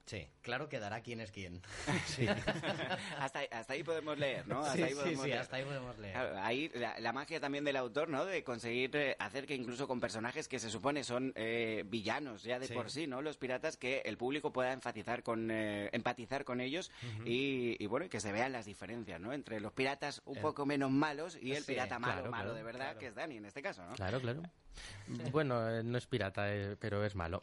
Sí. 0.06 0.28
Claro 0.44 0.70
quedará 0.70 1.02
quién 1.02 1.20
es 1.20 1.32
quién. 1.32 1.62
sí. 2.06 2.28
hasta, 3.20 3.40
hasta 3.52 3.74
ahí 3.74 3.84
podemos 3.84 4.18
leer, 4.20 4.48
¿no? 4.48 4.60
Hasta 4.60 4.76
sí, 4.76 4.84
ahí 4.84 4.90
sí, 4.90 4.96
podemos 4.96 5.22
sí, 5.24 5.28
leer. 5.30 5.42
hasta 5.42 5.56
ahí 5.56 5.64
podemos 5.64 5.98
leer. 5.98 6.14
Claro, 6.14 6.40
ahí 6.44 6.72
la, 6.76 7.00
la 7.00 7.12
magia 7.12 7.40
también 7.40 7.64
del 7.66 7.76
autor, 7.76 8.10
¿no? 8.10 8.24
De 8.26 8.44
conseguir 8.44 8.96
eh, 8.96 9.16
hacer 9.20 9.48
que 9.48 9.56
incluso 9.56 9.88
con 9.88 10.00
personajes 10.00 10.48
que 10.48 10.60
se 10.60 10.70
supone 10.70 11.04
son 11.04 11.34
eh, 11.36 11.84
villanos 11.88 12.44
ya 12.44 12.60
de 12.60 12.68
Sí. 12.68 12.74
por 12.74 12.92
sí, 12.92 13.08
¿no? 13.08 13.22
Los 13.24 13.38
piratas, 13.38 13.78
que 13.78 14.02
el 14.06 14.18
público 14.18 14.54
pueda 14.54 14.72
enfatizar 14.74 15.24
con, 15.24 15.50
eh, 15.50 15.90
empatizar 15.92 16.46
con 16.46 16.62
ellos 16.62 16.92
y, 17.26 17.76
y, 17.84 17.88
bueno, 17.88 18.06
y 18.06 18.10
que 18.10 18.20
se 18.20 18.32
vean 18.32 18.52
las 18.52 18.66
diferencias, 18.66 19.20
¿no? 19.20 19.34
Entre 19.34 19.60
los 19.60 19.72
piratas 19.74 20.22
un 20.26 20.38
Eh, 20.38 20.42
poco 20.42 20.66
menos 20.68 20.92
malos 20.92 21.36
y 21.42 21.54
el 21.54 21.64
sí, 21.64 21.72
pirata 21.74 21.98
malo, 21.98 22.14
claro, 22.14 22.32
malo 22.32 22.44
claro, 22.44 22.54
de 22.56 22.64
verdad, 22.64 22.80
claro. 22.86 23.00
que 23.00 23.08
es 23.08 23.16
Dani 23.16 23.38
en 23.38 23.46
este 23.46 23.62
caso, 23.64 23.84
¿no? 23.86 23.96
Claro, 23.96 24.22
claro. 24.22 24.44
Bueno, 25.32 25.70
eh, 25.70 25.84
no 25.84 25.98
es 25.98 26.06
pirata, 26.06 26.54
eh, 26.54 26.76
pero 26.78 27.06
es 27.06 27.16
malo. 27.16 27.42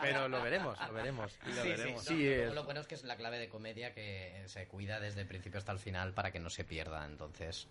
pero 0.00 0.26
lo 0.28 0.42
veremos, 0.42 0.78
lo 0.88 0.94
veremos. 0.94 1.38
Lo 1.46 1.62
Sí, 1.62 1.68
veremos. 1.68 2.02
sí, 2.02 2.08
Sí, 2.08 2.24
no, 2.24 2.30
es- 2.48 2.54
Lo 2.54 2.64
bueno 2.64 2.80
es 2.80 2.86
que 2.86 2.94
es 2.94 3.04
la 3.04 3.16
clave 3.16 3.38
de 3.38 3.48
comedia 3.48 3.92
que 3.92 4.42
se 4.46 4.66
cuida 4.66 5.00
desde 5.00 5.20
el 5.22 5.26
principio 5.26 5.58
hasta 5.58 5.72
el 5.72 5.78
final 5.78 6.12
para 6.12 6.30
que 6.32 6.40
no 6.40 6.50
se 6.50 6.64
pierda. 6.64 7.04
Entonces, 7.06 7.66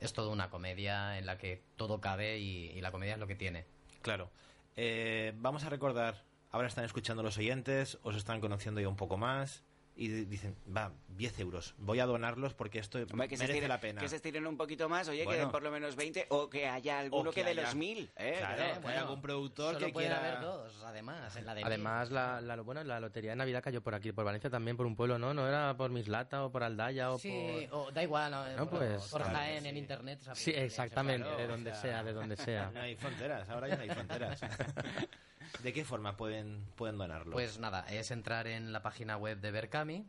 es 0.00 0.12
toda 0.12 0.28
una 0.30 0.50
comedia 0.50 1.18
en 1.18 1.26
la 1.26 1.38
que 1.38 1.62
todo 1.76 2.00
cabe 2.00 2.38
y, 2.38 2.70
y 2.70 2.80
la 2.80 2.90
comedia 2.90 3.14
es 3.14 3.20
lo 3.20 3.26
que 3.26 3.34
tiene. 3.36 3.64
Claro. 4.02 4.30
Eh, 4.76 5.32
vamos 5.36 5.64
a 5.64 5.68
recordar, 5.68 6.24
ahora 6.50 6.66
están 6.68 6.84
escuchando 6.84 7.22
los 7.22 7.38
oyentes, 7.38 7.98
os 8.02 8.16
están 8.16 8.40
conociendo 8.40 8.80
ya 8.80 8.88
un 8.88 8.96
poco 8.96 9.16
más 9.16 9.62
y 9.96 10.08
di- 10.08 10.24
dicen, 10.24 10.56
va, 10.76 10.90
10 11.16 11.38
euros, 11.40 11.74
voy 11.78 12.00
a 12.00 12.06
donarlos 12.06 12.52
porque 12.54 12.80
esto 12.80 12.98
Hombre, 12.98 13.28
que 13.28 13.36
se, 13.36 13.44
merece 13.44 13.58
estiren, 13.58 13.68
la 13.68 13.80
pena. 13.80 14.00
que 14.00 14.08
se 14.08 14.16
estiren 14.16 14.46
un 14.46 14.56
poquito 14.56 14.88
más, 14.88 15.08
oye, 15.08 15.20
que 15.20 15.24
Bueno. 15.26 15.40
den 15.42 15.50
por 15.52 15.62
lo 15.62 15.70
menos 15.70 15.94
20 15.94 16.26
o 16.30 16.50
que 16.50 16.66
haya 16.68 16.98
alguno 16.98 17.30
que, 17.30 17.42
que 17.42 17.48
de 17.54 17.54
los 17.62 17.74
1000, 17.76 18.10
¿eh? 18.16 18.34
Claro, 18.38 18.56
Que- 18.74 18.80
que 18.80 18.88
haya 18.88 19.00
algún 19.02 19.20
productor 19.22 19.74
Solo 19.74 19.86
que 19.86 19.92
puede 19.92 20.08
quiera... 20.08 20.20
haber 20.20 20.40
dos, 20.40 20.82
además, 20.84 21.36
en 21.36 21.46
la 21.46 21.54
de 21.54 21.62
Además, 21.64 22.10
la, 22.10 22.40
la, 22.40 22.56
bueno, 22.62 22.82
la 22.82 22.98
lotería 22.98 23.30
de 23.30 23.36
Navidad 23.36 23.62
cayó 23.62 23.82
por 23.82 23.94
aquí, 23.94 24.10
por 24.10 24.24
Valencia 24.24 24.50
también, 24.50 24.76
por 24.76 24.86
un 24.86 24.96
pueblo, 24.96 25.18
¿no? 25.18 25.32
No 25.32 25.46
era 25.46 25.76
por 25.76 25.90
Mislata 25.90 26.44
o 26.44 26.50
por 26.50 26.64
Aldaya 26.64 27.12
o 27.12 27.18
Sí, 27.18 27.68
por... 27.70 27.78
o 27.88 27.92
da 27.92 28.02
igual, 28.02 28.32
no, 28.32 28.48
No, 28.56 28.68
por, 28.68 28.80
pues, 28.80 29.04
por 29.08 29.22
claro, 29.22 29.36
Jaén 29.36 29.62
sí. 29.62 29.68
en 29.68 29.76
internet. 29.76 30.20
Sí, 30.34 30.50
exactamente, 30.50 31.22
Claro, 31.28 31.38
de 31.38 31.44
o 31.44 31.48
donde 31.48 31.70
sea, 31.70 31.80
sea, 31.82 32.02
de 32.02 32.12
donde 32.12 32.36
sea. 32.36 32.70
No 32.74 32.80
hay 32.80 32.96
fronteras, 32.96 33.48
ahora 33.48 33.68
ya 33.68 33.76
no 33.76 33.82
hay 33.82 33.90
fronteras. 33.90 34.40
¿De 35.62 35.72
qué 35.72 35.84
forma 35.84 36.16
pueden, 36.16 36.64
pueden 36.76 36.98
donarlo? 36.98 37.32
Pues 37.32 37.58
nada, 37.58 37.86
es 37.88 38.10
entrar 38.10 38.46
en 38.46 38.72
la 38.72 38.82
página 38.82 39.16
web 39.16 39.40
de 39.40 39.50
Berkami. 39.50 40.04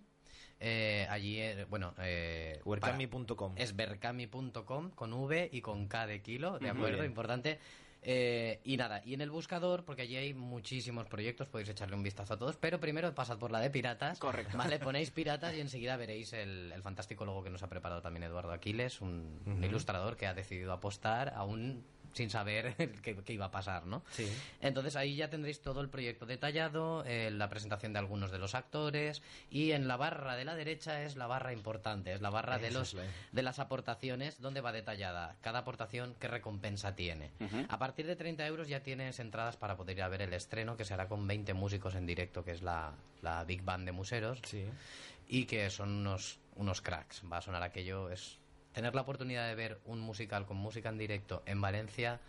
eh, 0.60 1.06
allí, 1.10 1.40
eh, 1.42 1.66
bueno, 1.70 1.94
eh, 2.00 2.62
Werkami.com. 2.66 3.54
para- 3.54 3.64
es 3.64 3.76
berkami.com 3.76 4.92
con 4.92 5.12
V 5.14 5.50
y 5.52 5.62
con 5.62 5.88
K 5.88 6.08
de 6.08 6.22
kilo, 6.22 6.60
¿de 6.60 6.70
acuerdo? 6.70 7.04
Importante. 7.04 7.60
Eh, 8.08 8.62
y 8.64 8.78
nada, 8.78 9.02
y 9.04 9.16
en 9.16 9.22
el 9.22 9.32
buscador, 9.32 9.84
porque 9.84 10.04
allí 10.04 10.16
hay 10.16 10.34
muchísimos 10.36 11.08
proyectos, 11.08 11.50
podéis 11.50 11.70
echarle 11.70 11.96
un 11.96 12.04
vistazo 12.04 12.36
a 12.36 12.38
todos, 12.38 12.56
pero 12.56 12.80
primero 12.80 13.14
pasad 13.16 13.38
por 13.40 13.50
la 13.52 13.60
de 13.60 13.72
piratas. 13.72 14.20
Correcto. 14.20 14.56
Vale, 14.58 14.78
ponéis 14.80 15.10
piratas 15.12 15.56
y 15.56 15.60
enseguida 15.60 15.98
veréis 15.98 16.32
el, 16.34 16.72
el 16.72 16.82
fantástico 16.84 17.26
logo 17.26 17.44
que 17.44 17.50
nos 17.50 17.64
ha 17.64 17.68
preparado 17.68 18.02
también 18.04 18.24
Eduardo 18.24 18.52
Aquiles, 18.54 19.02
un, 19.02 19.42
un 19.48 19.64
ilustrador 19.64 20.16
que 20.18 20.28
ha 20.28 20.34
decidido 20.36 20.72
apostar 20.72 21.34
aún 21.36 21.84
sin 22.16 22.30
saber 22.30 22.76
qué, 23.04 23.16
qué 23.16 23.34
iba 23.34 23.46
a 23.46 23.52
pasar, 23.52 23.86
¿no? 23.86 24.02
Sí. 24.12 24.28
Entonces 24.62 24.96
ahí 24.96 25.16
ya 25.18 25.30
tendréis 25.30 25.62
todo 25.62 25.82
el 25.82 25.90
proyecto 25.90 26.26
detallado, 26.26 27.04
eh, 27.06 27.30
la 27.30 27.50
presentación 27.50 27.94
de 27.94 28.00
algunos 28.00 28.32
de 28.32 28.40
los 28.40 28.56
actores 28.56 29.22
y 29.52 29.72
en 29.74 29.88
la 29.88 29.98
barra 29.98 30.36
de 30.36 30.46
la 30.46 30.56
derecha 30.56 31.04
es 31.04 31.18
la 31.18 31.28
barra 31.28 31.52
importante, 31.54 32.14
es 32.14 32.22
la 32.22 32.30
barra 32.30 32.58
de 32.58 32.72
los 32.72 32.96
de 33.32 33.42
las 33.44 33.60
aportaciones 33.60 34.40
donde 34.42 34.62
va 34.62 34.72
detallada 34.72 35.36
cada 35.42 35.60
aportación 35.60 36.16
qué 36.20 36.28
recompensa 36.30 36.96
tiene. 36.96 37.32
A 37.70 37.78
partir 37.78 38.08
de 38.08 38.16
30 38.16 38.48
euros 38.48 38.68
ya 38.70 38.82
tienes 38.82 39.20
entradas 39.20 39.58
para 39.58 39.76
poder 39.76 39.98
ir 39.98 40.04
a 40.04 40.08
ver 40.08 40.22
el 40.22 40.34
estreno 40.34 40.78
que 40.78 40.86
se 40.86 40.94
hará 40.94 41.08
con 41.10 41.28
20 41.28 41.54
músicos 41.54 41.96
en 41.96 42.06
directo 42.06 42.44
que 42.46 42.52
es 42.52 42.62
la, 42.62 42.94
la 43.22 43.44
Big 43.44 43.62
Band 43.62 43.86
de 43.86 43.92
Museros 43.92 44.40
Sí. 44.46 44.64
y 45.28 45.46
que 45.46 45.70
son 45.70 45.90
unos, 45.92 46.40
unos 46.56 46.82
cracks. 46.82 47.22
Va 47.30 47.38
a 47.38 47.42
sonar 47.42 47.62
aquello, 47.62 48.10
es 48.10 48.38
tener 48.76 48.94
la 48.94 49.02
oportunidad 49.02 49.48
de 49.48 49.56
ver 49.56 49.80
un 49.86 50.00
musical 50.00 50.46
con 50.46 50.58
música 50.58 50.90
en 50.90 50.98
directo 51.00 51.42
en 51.48 51.60
Valencia, 51.62 52.20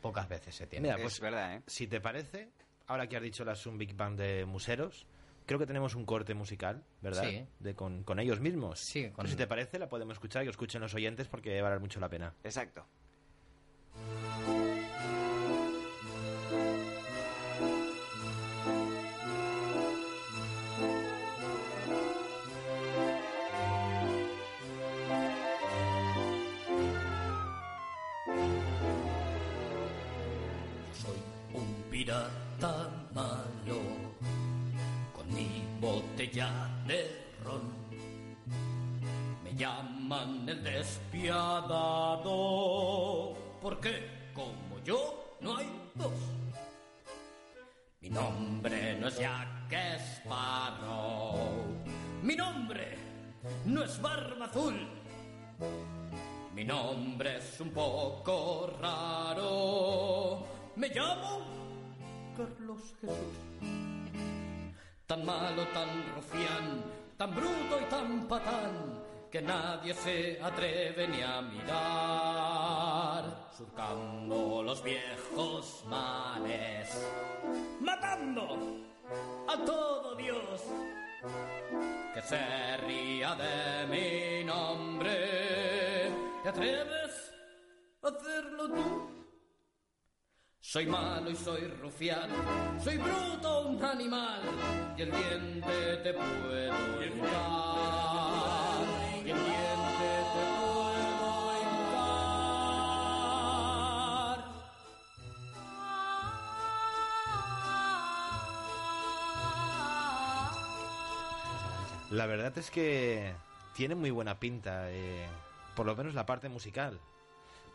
pocas 0.00 0.28
veces 0.28 0.54
se 0.54 0.66
tiene. 0.68 0.84
Mira, 0.88 0.96
Es 0.96 1.02
pues 1.02 1.20
verdad, 1.20 1.56
¿eh? 1.56 1.62
si 1.66 1.86
te 1.88 2.00
parece, 2.00 2.50
ahora 2.86 3.08
que 3.08 3.16
has 3.16 3.22
dicho 3.22 3.44
las 3.44 3.66
un 3.66 3.78
Big 3.78 3.96
Band 3.96 4.20
de 4.20 4.44
Museros, 4.44 5.06
creo 5.46 5.58
que 5.58 5.66
tenemos 5.66 5.94
un 5.94 6.04
corte 6.06 6.34
musical, 6.34 6.84
¿verdad? 7.02 7.24
Sí. 7.28 7.46
De 7.58 7.74
con, 7.74 8.04
con 8.04 8.20
ellos 8.20 8.38
mismos. 8.40 8.80
Sí, 8.80 9.04
con- 9.06 9.14
Pues 9.24 9.30
si 9.30 9.36
te 9.36 9.46
parece, 9.46 9.78
la 9.78 9.88
podemos 9.88 10.12
escuchar 10.14 10.42
y 10.42 10.46
que 10.46 10.50
escuchen 10.50 10.80
los 10.80 10.94
oyentes 10.94 11.26
porque 11.28 11.54
va 11.60 11.68
a 11.68 11.70
valer 11.70 11.80
mucho 11.80 11.98
la 12.00 12.08
pena. 12.08 12.34
Exacto. 12.44 12.86
De 36.86 37.32
ron. 37.44 37.62
Me 39.42 39.54
llaman 39.54 40.48
el 40.48 40.62
despiadado 40.62 42.34
porque 43.60 44.30
como 44.34 44.78
yo 44.84 45.36
no 45.40 45.56
hay 45.56 45.66
dos. 45.94 46.12
Mi 48.00 48.10
nombre 48.10 48.98
no 49.00 49.08
es 49.08 49.18
Jack 49.18 49.72
Sparrow. 49.98 51.64
Mi 52.22 52.36
nombre 52.36 52.98
no 53.64 53.82
es 53.84 54.00
Barba 54.00 54.46
Azul. 54.46 54.86
Mi 56.54 56.64
nombre 56.64 57.38
es 57.38 57.60
un 57.60 57.70
poco 57.70 58.70
raro. 58.80 60.46
Me 60.76 60.88
llamo 60.88 61.40
Carlos 62.36 62.80
Jesús. 63.00 63.16
Tan 65.06 65.24
malo, 65.24 65.66
tan 65.68 66.14
rufián, 66.14 66.82
tan 67.18 67.34
bruto 67.34 67.78
y 67.80 67.84
tan 67.90 68.26
patán 68.26 69.02
que 69.30 69.42
nadie 69.42 69.92
se 69.92 70.40
atreve 70.42 71.06
ni 71.08 71.20
a 71.20 71.42
mirar. 71.42 73.24
Surcando 73.54 74.62
los 74.62 74.82
viejos 74.82 75.84
mares, 75.88 77.06
matando 77.80 78.56
a 79.46 79.56
todo 79.64 80.14
Dios 80.14 80.62
que 82.14 82.22
se 82.22 82.76
ría 82.78 83.34
de 83.34 83.86
mi 83.88 84.44
nombre. 84.44 86.10
¿Te 86.42 86.48
atreves 86.48 87.32
a 88.02 88.08
hacerlo 88.08 88.68
tú? 88.68 89.14
Soy 90.60 90.86
malo 90.86 91.30
y 91.30 91.36
soy 91.36 91.68
rufián, 91.82 92.30
soy 92.82 92.96
bruto, 92.96 93.68
un 93.68 93.84
animal, 93.84 94.40
y 94.96 95.02
el 95.02 95.10
diente 95.10 95.96
te 96.02 96.12
puedo 96.14 97.02
hincar, 97.02 97.30
y 99.24 99.30
el 99.30 99.36
diente 99.36 100.10
te 100.32 100.42
puedo 100.60 101.60
hincar. 101.60 101.84
La 112.10 112.26
verdad 112.26 112.56
es 112.58 112.70
que 112.70 113.34
tiene 113.74 113.96
muy 113.96 114.10
buena 114.12 114.38
pinta, 114.38 114.90
eh, 114.92 115.26
por 115.74 115.86
lo 115.86 115.96
menos 115.96 116.14
la 116.14 116.24
parte 116.24 116.48
musical. 116.48 117.00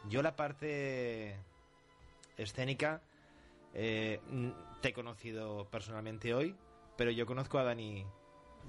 Yo 0.09 0.21
la 0.21 0.37
parte 0.37 1.35
escénica 2.37 3.01
eh, 3.73 4.21
te 4.81 4.89
he 4.89 4.93
conocido 4.93 5.67
personalmente 5.69 6.33
hoy, 6.33 6.55
pero 6.99 7.11
yo 7.11 7.25
conozco 7.25 7.57
a 7.57 7.63
Dani 7.63 8.05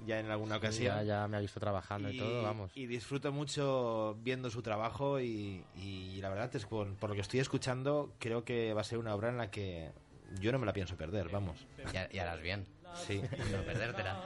ya 0.05 0.21
en 0.21 0.31
alguna 0.31 0.55
ocasión. 0.55 0.95
Ya, 0.95 1.03
ya 1.03 1.27
me 1.27 1.35
ha 1.35 1.41
visto 1.41 1.59
trabajando 1.59 2.09
y, 2.09 2.17
todo, 2.17 2.43
vamos. 2.43 2.71
Y 2.75 2.85
disfruto 2.85 3.33
mucho 3.33 4.15
viendo 4.21 4.49
su 4.49 4.61
trabajo 4.61 5.19
y, 5.19 5.65
y 5.75 6.17
la 6.21 6.29
verdad 6.29 6.55
es 6.55 6.63
que 6.63 6.69
por, 6.69 6.95
por 6.95 7.09
lo 7.09 7.15
que 7.15 7.21
estoy 7.21 7.41
escuchando 7.41 8.13
creo 8.19 8.45
que 8.45 8.73
va 8.73 8.81
a 8.81 8.83
ser 8.85 8.99
una 8.99 9.13
obra 9.13 9.27
en 9.27 9.37
la 9.37 9.51
que 9.51 9.91
yo 10.39 10.53
no 10.53 10.59
me 10.59 10.65
la 10.65 10.71
pienso 10.71 10.95
perder, 10.95 11.27
vamos. 11.27 11.67
Y, 11.77 12.15
y 12.15 12.19
harás 12.19 12.41
bien. 12.41 12.65
Sí. 13.05 13.21
No 13.51 13.63
perdértela. 13.63 14.23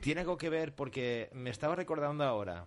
Tiene 0.00 0.22
algo 0.22 0.36
que 0.36 0.50
ver 0.50 0.74
porque 0.74 1.30
me 1.32 1.50
estaba 1.50 1.76
recordando 1.76 2.24
ahora. 2.24 2.66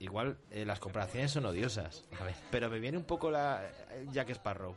Igual 0.00 0.38
eh, 0.50 0.64
las 0.64 0.80
comparaciones 0.80 1.30
son 1.30 1.46
odiosas. 1.46 2.04
A 2.20 2.24
ver. 2.24 2.34
Pero 2.50 2.68
me 2.68 2.80
viene 2.80 2.98
un 2.98 3.04
poco 3.04 3.30
la 3.30 3.64
eh, 3.92 4.06
Jack 4.10 4.30
Sparrow. 4.30 4.74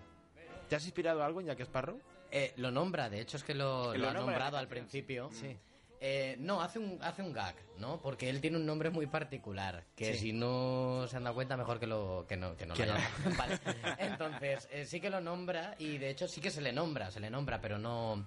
¿Te 0.69 0.75
has 0.75 0.85
inspirado 0.85 1.23
algo 1.23 1.41
en 1.41 1.47
Jack 1.47 1.61
Sparrow? 1.61 1.99
Eh, 2.31 2.53
lo 2.57 2.71
nombra, 2.71 3.09
de 3.09 3.21
hecho 3.21 3.37
es 3.37 3.43
que 3.43 3.53
lo, 3.53 3.91
Que 3.91 3.97
lo 3.97 4.05
lo 4.05 4.09
ha 4.11 4.13
nombrado 4.13 4.57
al 4.57 4.67
principio. 4.67 5.29
Sí. 5.33 5.55
Eh, 6.01 6.37
no, 6.39 6.61
hace 6.61 6.79
un, 6.79 6.97
hace 7.01 7.21
un 7.21 7.33
gag, 7.33 7.55
¿no? 7.77 7.99
Porque 8.01 8.29
él 8.29 8.39
tiene 8.39 8.55
un 8.55 8.65
nombre 8.65 8.89
muy 8.89 9.05
particular, 9.07 9.83
que 9.97 10.13
Sí. 10.13 10.19
si 10.19 10.33
no 10.33 11.05
se 11.09 11.17
han 11.17 11.25
dado 11.25 11.35
cuenta, 11.35 11.57
mejor 11.57 11.77
que, 11.77 11.87
lo, 11.87 12.25
que 12.27 12.37
no, 12.37 12.55
que 12.55 12.65
no 12.65 12.73
lo 12.73 12.85
no. 12.85 12.93
Vale. 13.37 13.59
Entonces, 13.97 14.69
eh, 14.71 14.85
sí 14.85 15.01
que 15.01 15.09
lo 15.09 15.19
nombra 15.19 15.75
y 15.77 15.97
de 15.97 16.09
hecho 16.09 16.27
sí 16.27 16.39
que 16.39 16.51
se 16.51 16.61
le 16.61 16.71
nombra, 16.71 17.11
se 17.11 17.19
le 17.19 17.29
nombra, 17.29 17.59
pero 17.59 17.77
no... 17.77 18.25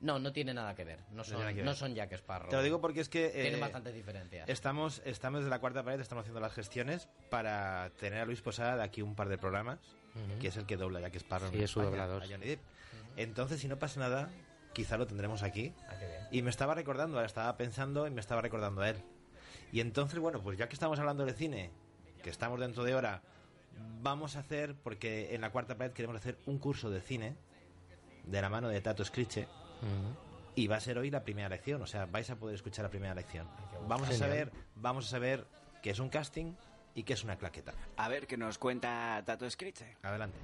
No, 0.00 0.18
no 0.18 0.30
tiene 0.30 0.52
nada 0.52 0.74
que 0.74 0.84
ver. 0.84 0.98
No 1.12 1.24
son, 1.24 1.64
no 1.64 1.74
son 1.74 1.94
Jack 1.94 2.12
Sparrow. 2.12 2.50
Te 2.50 2.56
lo 2.56 2.62
digo 2.62 2.80
porque 2.82 3.00
es 3.00 3.08
que... 3.08 3.26
eh, 3.28 3.42
Tienen 3.42 3.60
bastantes 3.60 3.94
diferencias. 3.94 4.46
Estamos, 4.46 5.00
estamos 5.06 5.40
desde 5.40 5.48
la 5.50 5.58
cuarta 5.58 5.82
pared, 5.82 6.00
estamos 6.00 6.22
haciendo 6.22 6.40
las 6.40 6.52
gestiones 6.52 7.08
para 7.30 7.88
tener 7.98 8.18
a 8.20 8.26
Luis 8.26 8.42
Posada 8.42 8.76
de 8.76 8.82
aquí 8.82 9.00
un 9.00 9.14
par 9.14 9.30
de 9.30 9.38
programas, 9.38 9.78
que 10.38 10.48
es 10.48 10.56
el 10.58 10.66
que 10.66 10.76
dobla 10.76 11.00
Jack 11.00 11.14
Sparrow. 11.16 11.48
Sí, 11.50 11.56
en 11.58 11.64
es 11.64 11.70
su 11.70 11.80
España, 11.80 12.02
doblador. 12.04 12.22
a 12.24 12.26
Johnny 12.26 12.46
Depp. 12.46 12.60
Entonces, 13.16 13.60
si 13.60 13.68
no 13.68 13.78
pasa 13.78 14.00
nada, 14.00 14.30
quizá 14.72 14.96
lo 14.96 15.06
tendremos 15.06 15.42
aquí. 15.42 15.72
Ah, 15.88 15.94
qué 15.98 16.06
bien. 16.06 16.20
Y 16.30 16.42
me 16.42 16.50
estaba 16.50 16.74
recordando, 16.74 17.22
estaba 17.22 17.56
pensando 17.56 18.06
y 18.06 18.10
me 18.10 18.20
estaba 18.20 18.42
recordando 18.42 18.82
a 18.82 18.90
él. 18.90 19.02
Y 19.72 19.80
entonces, 19.80 20.18
bueno, 20.18 20.42
pues 20.42 20.58
ya 20.58 20.68
que 20.68 20.74
estamos 20.74 20.98
hablando 20.98 21.24
de 21.24 21.32
cine, 21.32 21.70
que 22.22 22.30
estamos 22.30 22.60
dentro 22.60 22.84
de 22.84 22.94
hora, 22.94 23.22
vamos 24.02 24.36
a 24.36 24.40
hacer, 24.40 24.74
porque 24.74 25.34
en 25.34 25.40
la 25.40 25.50
cuarta 25.50 25.76
pared 25.76 25.92
queremos 25.92 26.16
hacer 26.16 26.38
un 26.46 26.58
curso 26.58 26.90
de 26.90 27.00
cine 27.00 27.36
de 28.24 28.42
la 28.42 28.48
mano 28.48 28.68
de 28.68 28.80
Tato 28.80 29.04
Scriche. 29.04 29.48
Ujú. 29.82 30.26
Y 30.54 30.68
va 30.68 30.76
a 30.76 30.80
ser 30.80 30.98
hoy 30.98 31.10
la 31.10 31.22
primera 31.22 31.48
lección, 31.48 31.82
o 31.82 31.86
sea, 31.86 32.06
vais 32.06 32.30
a 32.30 32.36
poder 32.36 32.54
escuchar 32.54 32.84
la 32.84 32.90
primera 32.90 33.14
lección. 33.14 33.46
Vamos 33.88 34.08
a 34.08 34.12
saber, 34.14 34.50
vamos 34.74 35.06
a 35.06 35.10
saber 35.10 35.46
qué 35.82 35.90
es 35.90 35.98
un 35.98 36.08
casting 36.08 36.54
y 36.94 37.02
qué 37.02 37.12
es 37.12 37.24
una 37.24 37.36
claqueta. 37.36 37.74
A 37.96 38.08
ver 38.08 38.26
qué 38.26 38.38
nos 38.38 38.56
cuenta 38.56 39.22
Tato 39.26 39.48
Scriche. 39.50 39.96
Adelante. 40.02 40.38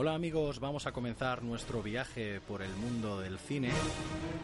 Hola 0.00 0.14
amigos, 0.14 0.60
vamos 0.60 0.86
a 0.86 0.92
comenzar 0.92 1.42
nuestro 1.42 1.82
viaje 1.82 2.40
por 2.46 2.62
el 2.62 2.70
mundo 2.70 3.18
del 3.18 3.36
cine 3.36 3.72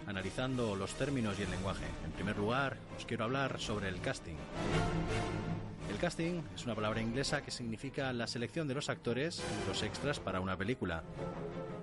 analizando 0.05 0.75
los 0.75 0.95
términos 0.95 1.39
y 1.39 1.45
el 1.45 1.51
lenguaje. 1.53 1.85
En 2.05 2.11
primer 2.11 2.37
lugar, 2.37 2.77
os 2.97 3.05
quiero 3.05 3.23
hablar 3.23 3.61
sobre 3.61 3.89
el 3.89 4.01
casting. 4.01 4.35
El 5.93 5.97
casting 5.99 6.43
es 6.57 6.65
una 6.65 6.75
palabra 6.75 7.01
inglesa 7.03 7.45
que 7.45 7.53
significa 7.53 8.13
la 8.13 8.27
selección 8.27 8.67
de 8.67 8.75
los 8.75 8.89
actores 8.89 9.45
y 9.63 9.69
los 9.69 9.85
extras 9.85 10.19
para 10.19 10.41
una 10.41 10.57
película. 10.57 11.05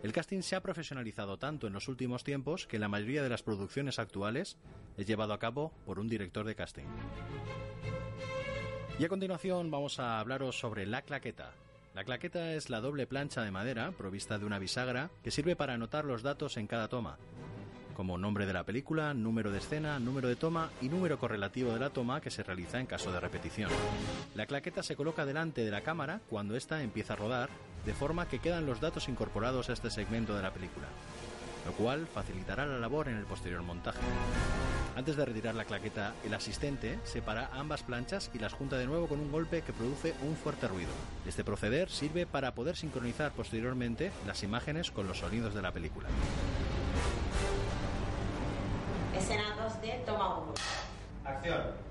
El 0.04 0.12
casting 0.12 0.42
se 0.42 0.58
ha 0.58 0.62
profesionalizado 0.62 1.38
tanto 1.38 1.66
en 1.66 1.72
los 1.72 1.88
últimos 1.88 2.26
tiempos 2.26 2.68
que 2.68 2.78
la 2.78 2.90
mayoría 2.90 3.24
de 3.24 3.30
las 3.30 3.42
producciones 3.42 4.00
actuales 4.00 4.58
es 4.98 5.08
llevado 5.08 5.32
a 5.32 5.40
cabo 5.40 5.72
por 5.86 5.98
un 5.98 6.10
director 6.10 6.46
de 6.46 6.56
casting. 6.56 6.88
Y 9.00 9.06
a 9.06 9.08
continuación 9.08 9.72
vamos 9.72 9.98
a 9.98 10.20
hablaros 10.20 10.60
sobre 10.60 10.86
la 10.86 11.04
claqueta. 11.04 11.54
La 11.94 12.06
claqueta 12.06 12.54
es 12.54 12.70
la 12.70 12.80
doble 12.80 13.06
plancha 13.06 13.42
de 13.42 13.52
madera 13.52 13.92
provista 13.92 14.38
de 14.38 14.46
una 14.46 14.60
bisagra 14.60 15.10
que 15.24 15.32
sirve 15.32 15.58
para 15.58 15.74
anotar 15.74 16.06
los 16.06 16.24
datos 16.24 16.56
en 16.56 16.66
cada 16.66 16.88
toma, 16.88 17.18
como 17.98 18.18
nombre 18.18 18.46
de 18.46 18.54
la 18.54 18.64
película, 18.64 19.14
número 19.14 19.52
de 19.52 19.58
escena, 19.58 20.00
número 20.00 20.30
de 20.30 20.38
toma 20.38 20.70
y 20.82 20.88
número 20.88 21.20
correlativo 21.20 21.74
de 21.74 21.80
la 21.82 21.90
toma 21.90 22.22
que 22.22 22.32
se 22.32 22.44
realiza 22.44 22.80
en 22.80 22.86
caso 22.86 23.12
de 23.12 23.20
repetición. 23.20 23.70
La 24.36 24.46
claqueta 24.46 24.84
se 24.84 24.96
coloca 24.96 25.26
delante 25.26 25.66
de 25.66 25.72
la 25.72 25.82
cámara 25.82 26.22
cuando 26.30 26.56
ésta 26.56 26.82
empieza 26.82 27.14
a 27.14 27.18
rodar, 27.18 27.50
de 27.86 27.94
forma 27.94 28.26
que 28.30 28.40
quedan 28.40 28.66
los 28.66 28.80
datos 28.80 29.10
incorporados 29.10 29.70
a 29.70 29.74
este 29.74 29.90
segmento 29.90 30.34
de 30.34 30.44
la 30.44 30.54
película, 30.54 30.88
lo 31.66 31.74
cual 31.74 32.08
facilitará 32.08 32.66
la 32.66 32.80
labor 32.80 33.10
en 33.10 33.18
el 33.18 33.26
posterior 33.26 33.64
montaje. 33.64 34.00
Antes 34.96 35.16
de 35.16 35.26
retirar 35.26 35.56
la 35.56 35.66
claqueta, 35.66 36.14
el 36.26 36.34
asistente 36.34 37.00
separa 37.04 37.50
ambas 37.54 37.84
planchas 37.84 38.30
y 38.34 38.40
las 38.40 38.54
junta 38.54 38.78
de 38.78 38.88
nuevo 38.88 39.08
con 39.08 39.20
un 39.20 39.32
golpe 39.32 39.62
que 39.62 39.72
produce 39.72 40.14
un 40.28 40.36
fuerte 40.36 40.68
ruido. 40.68 40.92
Este 41.26 41.44
proceder 41.44 41.90
sirve 41.90 42.26
para 42.26 42.54
poder 42.54 42.76
sincronizar 42.76 43.32
posteriormente 43.32 44.12
las 44.28 44.44
imágenes 44.44 44.92
con 44.92 45.08
los 45.08 45.20
sonidos 45.20 45.54
de 45.54 45.62
la 45.62 45.72
película. 45.72 46.10
Escena 49.16 49.56
2D, 49.58 50.06
toma 50.06 50.40
1. 50.40 50.54
Acción. 51.26 51.91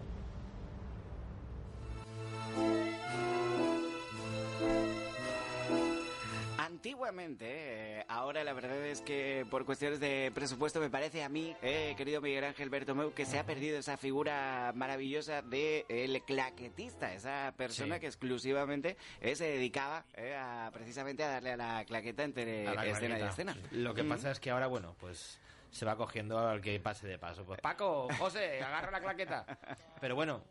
Antiguamente, 6.94 7.46
eh, 8.00 8.05
ahora 8.09 8.42
la 8.42 8.53
verdad 8.53 8.76
es 8.85 9.00
que 9.00 9.46
por 9.48 9.64
cuestiones 9.64 10.00
de 10.00 10.33
presupuesto 10.35 10.81
me 10.81 10.90
parece 10.90 11.22
a 11.22 11.29
mí, 11.29 11.55
eh, 11.62 11.94
querido 11.96 12.20
Miguel 12.20 12.42
Ángel 12.42 12.68
Bertomeu, 12.68 13.14
que 13.14 13.24
se 13.26 13.38
ha 13.38 13.46
perdido 13.46 13.79
esa 13.79 13.96
figura 13.96 14.72
maravillosa 14.74 15.40
de 15.40 15.87
el 15.88 16.20
claquetista, 16.24 17.14
esa 17.14 17.55
persona 17.57 17.94
Sí. 17.94 18.00
que 18.00 18.07
exclusivamente 18.09 18.96
eh, 19.20 19.37
se 19.37 19.44
dedicaba 19.44 20.05
a, 20.37 20.68
precisamente 20.72 21.22
a 21.22 21.29
darle 21.29 21.53
a 21.53 21.57
la 21.57 21.85
claqueta 21.85 22.24
entre 22.24 22.64
la 22.64 22.85
escena 22.85 23.20
y 23.20 23.22
escena. 23.22 23.57
Lo 23.70 23.94
que 23.94 24.03
Mm. 24.03 24.09
pasa 24.09 24.33
es 24.33 24.40
que 24.40 24.50
ahora, 24.50 24.66
bueno, 24.66 24.96
pues 24.98 25.38
se 25.70 25.85
va 25.87 25.94
cogiendo 25.96 26.40
al 26.40 26.61
que 26.61 26.81
pase 26.81 27.07
de 27.07 27.20
paso. 27.20 27.44
Pues 27.44 27.61
Paco, 27.61 28.09
José, 28.18 28.61
agarra 28.64 28.90
la 28.90 29.00
claqueta. 29.00 29.46
Pero 30.00 30.16
bueno, 30.16 30.42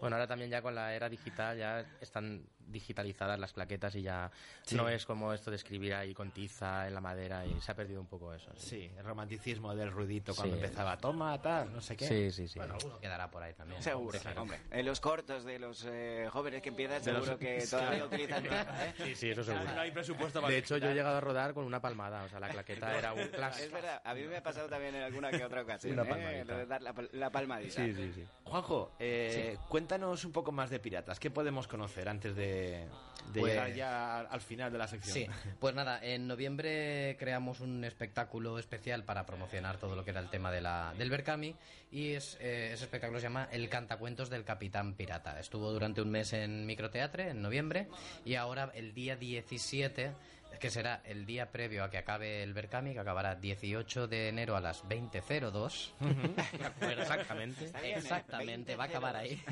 Bueno, 0.00 0.16
ahora 0.16 0.26
también 0.26 0.50
ya 0.50 0.62
con 0.62 0.74
la 0.74 0.94
era 0.94 1.10
digital 1.10 1.58
ya 1.58 1.80
están 2.00 2.42
digitalizadas 2.70 3.38
las 3.38 3.52
claquetas 3.52 3.94
y 3.94 4.02
ya 4.02 4.30
no 4.72 4.88
es 4.88 5.04
como 5.06 5.32
esto 5.32 5.50
de 5.50 5.56
escribir 5.56 5.94
ahí 5.94 6.14
con 6.14 6.30
tiza 6.30 6.86
en 6.86 6.94
la 6.94 7.00
madera 7.00 7.44
y 7.46 7.60
se 7.60 7.72
ha 7.72 7.74
perdido 7.74 8.00
un 8.00 8.06
poco 8.06 8.32
eso. 8.34 8.50
Sí, 8.56 8.90
el 8.96 9.04
romanticismo 9.04 9.74
del 9.74 9.90
ruidito 9.90 10.34
cuando 10.34 10.56
Sí. 10.56 10.62
empezaba, 10.62 10.96
toma, 10.96 11.40
tal, 11.40 11.72
no 11.72 11.80
sé 11.80 11.96
qué. 11.96 12.06
Sí, 12.06 12.30
sí, 12.30 12.48
sí. 12.48 12.58
Bueno, 12.58 12.74
alguno 12.74 12.98
quedará 13.00 13.30
por 13.30 13.42
ahí 13.42 13.54
también. 13.54 13.82
Seguro, 13.82 14.18
hombre. 14.36 14.58
En 14.70 14.86
los 14.86 15.00
cortos 15.00 15.44
de 15.44 15.58
los 15.58 15.84
eh, 15.88 16.28
jóvenes 16.30 16.62
que 16.62 16.68
empiezan, 16.70 17.02
De 17.02 17.12
los- 17.12 17.24
seguro 17.24 17.38
que 17.38 17.60
Sí, 17.60 17.70
todavía 17.70 18.04
utilizan 18.04 18.42
tiza, 18.42 18.86
¿eh? 18.86 18.94
Sí, 18.96 19.14
sí, 19.14 19.30
eso 19.30 19.44
seguro. 19.44 19.64
No 19.72 19.80
hay 19.80 19.90
presupuesto 19.90 20.40
para 20.40 20.52
De 20.52 20.58
hecho, 20.58 20.76
yo 20.78 20.90
he 20.90 20.94
llegado 20.94 21.16
a 21.16 21.20
rodar 21.20 21.54
con 21.54 21.64
una 21.64 21.80
palmada, 21.80 22.24
o 22.24 22.28
sea, 22.28 22.40
la 22.40 22.48
claqueta 22.48 22.96
era 22.98 23.12
un 23.12 23.28
clásico. 23.28 23.66
Es 23.66 23.72
verdad, 23.72 24.00
a 24.04 24.14
mí 24.14 24.22
me 24.24 24.36
ha 24.36 24.42
pasado 24.42 24.68
también 24.68 24.94
en 24.94 25.02
alguna 25.02 25.30
que 25.30 25.44
otra 25.44 25.62
ocasión. 25.62 25.98
Una 25.98 26.02
¿eh? 26.02 26.44
la, 26.44 26.94
pal- 26.94 27.08
la 27.12 27.30
palmadita. 27.30 27.74
Sí, 27.84 27.94
sí, 27.94 28.12
sí. 28.14 28.24
Juanjo, 28.44 28.92
eh, 28.98 29.56
cuéntanos 29.68 30.24
un 30.24 30.32
poco 30.32 30.52
más 30.52 30.70
de 30.70 30.78
piratas. 30.80 31.18
¿Qué 31.20 31.30
podemos 31.30 31.66
conocer 31.68 32.08
antes 32.08 32.34
de, 32.34 32.59
de 32.60 33.40
Pues- 33.40 33.52
llegar 33.52 33.72
ya 33.74 34.18
al- 34.20 34.28
al 34.30 34.40
final 34.40 34.72
de 34.72 34.78
la 34.78 34.88
sección? 34.88 35.14
Sí, 35.14 35.26
pues 35.60 35.74
nada, 35.74 36.00
en 36.02 36.26
noviembre 36.26 37.16
creamos 37.18 37.60
un 37.60 37.84
espectáculo 37.84 38.58
especial 38.58 39.04
para 39.04 39.24
promocionar 39.26 39.76
todo 39.78 39.94
lo 39.94 40.04
que 40.04 40.10
era 40.10 40.20
el 40.20 40.30
tema 40.30 40.50
de 40.50 40.60
la, 40.60 40.92
del 40.98 41.10
Berkami 41.10 41.54
y 41.92 42.14
es, 42.14 42.36
eh, 42.40 42.70
ese 42.72 42.84
espectáculo 42.84 43.20
se 43.20 43.24
llama 43.26 43.48
El 43.52 43.68
Cantacuentos 43.68 44.30
del 44.30 44.44
Capitán 44.44 44.94
Pirata. 44.94 45.38
Estuvo 45.38 45.70
durante 45.72 46.00
un 46.02 46.10
mes 46.10 46.32
en 46.32 46.66
Microteatre, 46.66 47.28
en 47.30 47.40
noviembre, 47.42 47.88
y 48.24 48.34
ahora 48.34 48.70
el 48.74 48.94
día 48.94 49.14
17 49.16 50.12
que 50.60 50.70
será 50.70 51.00
el 51.04 51.26
día 51.26 51.50
previo 51.50 51.82
a 51.82 51.90
que 51.90 51.98
acabe 51.98 52.42
el 52.42 52.52
Berkami, 52.52 52.92
que 52.92 53.00
acabará 53.00 53.34
18 53.34 54.06
de 54.06 54.28
enero 54.28 54.56
a 54.56 54.60
las 54.60 54.84
20.02. 54.86 55.90
De 56.58 56.64
acuerdo, 56.64 57.02
exactamente. 57.02 57.64
Bien, 57.80 57.84
¿eh? 57.84 57.94
Exactamente, 57.96 58.76
va 58.76 58.84
a 58.84 58.86
acabar 58.86 59.16
ahí. 59.16 59.42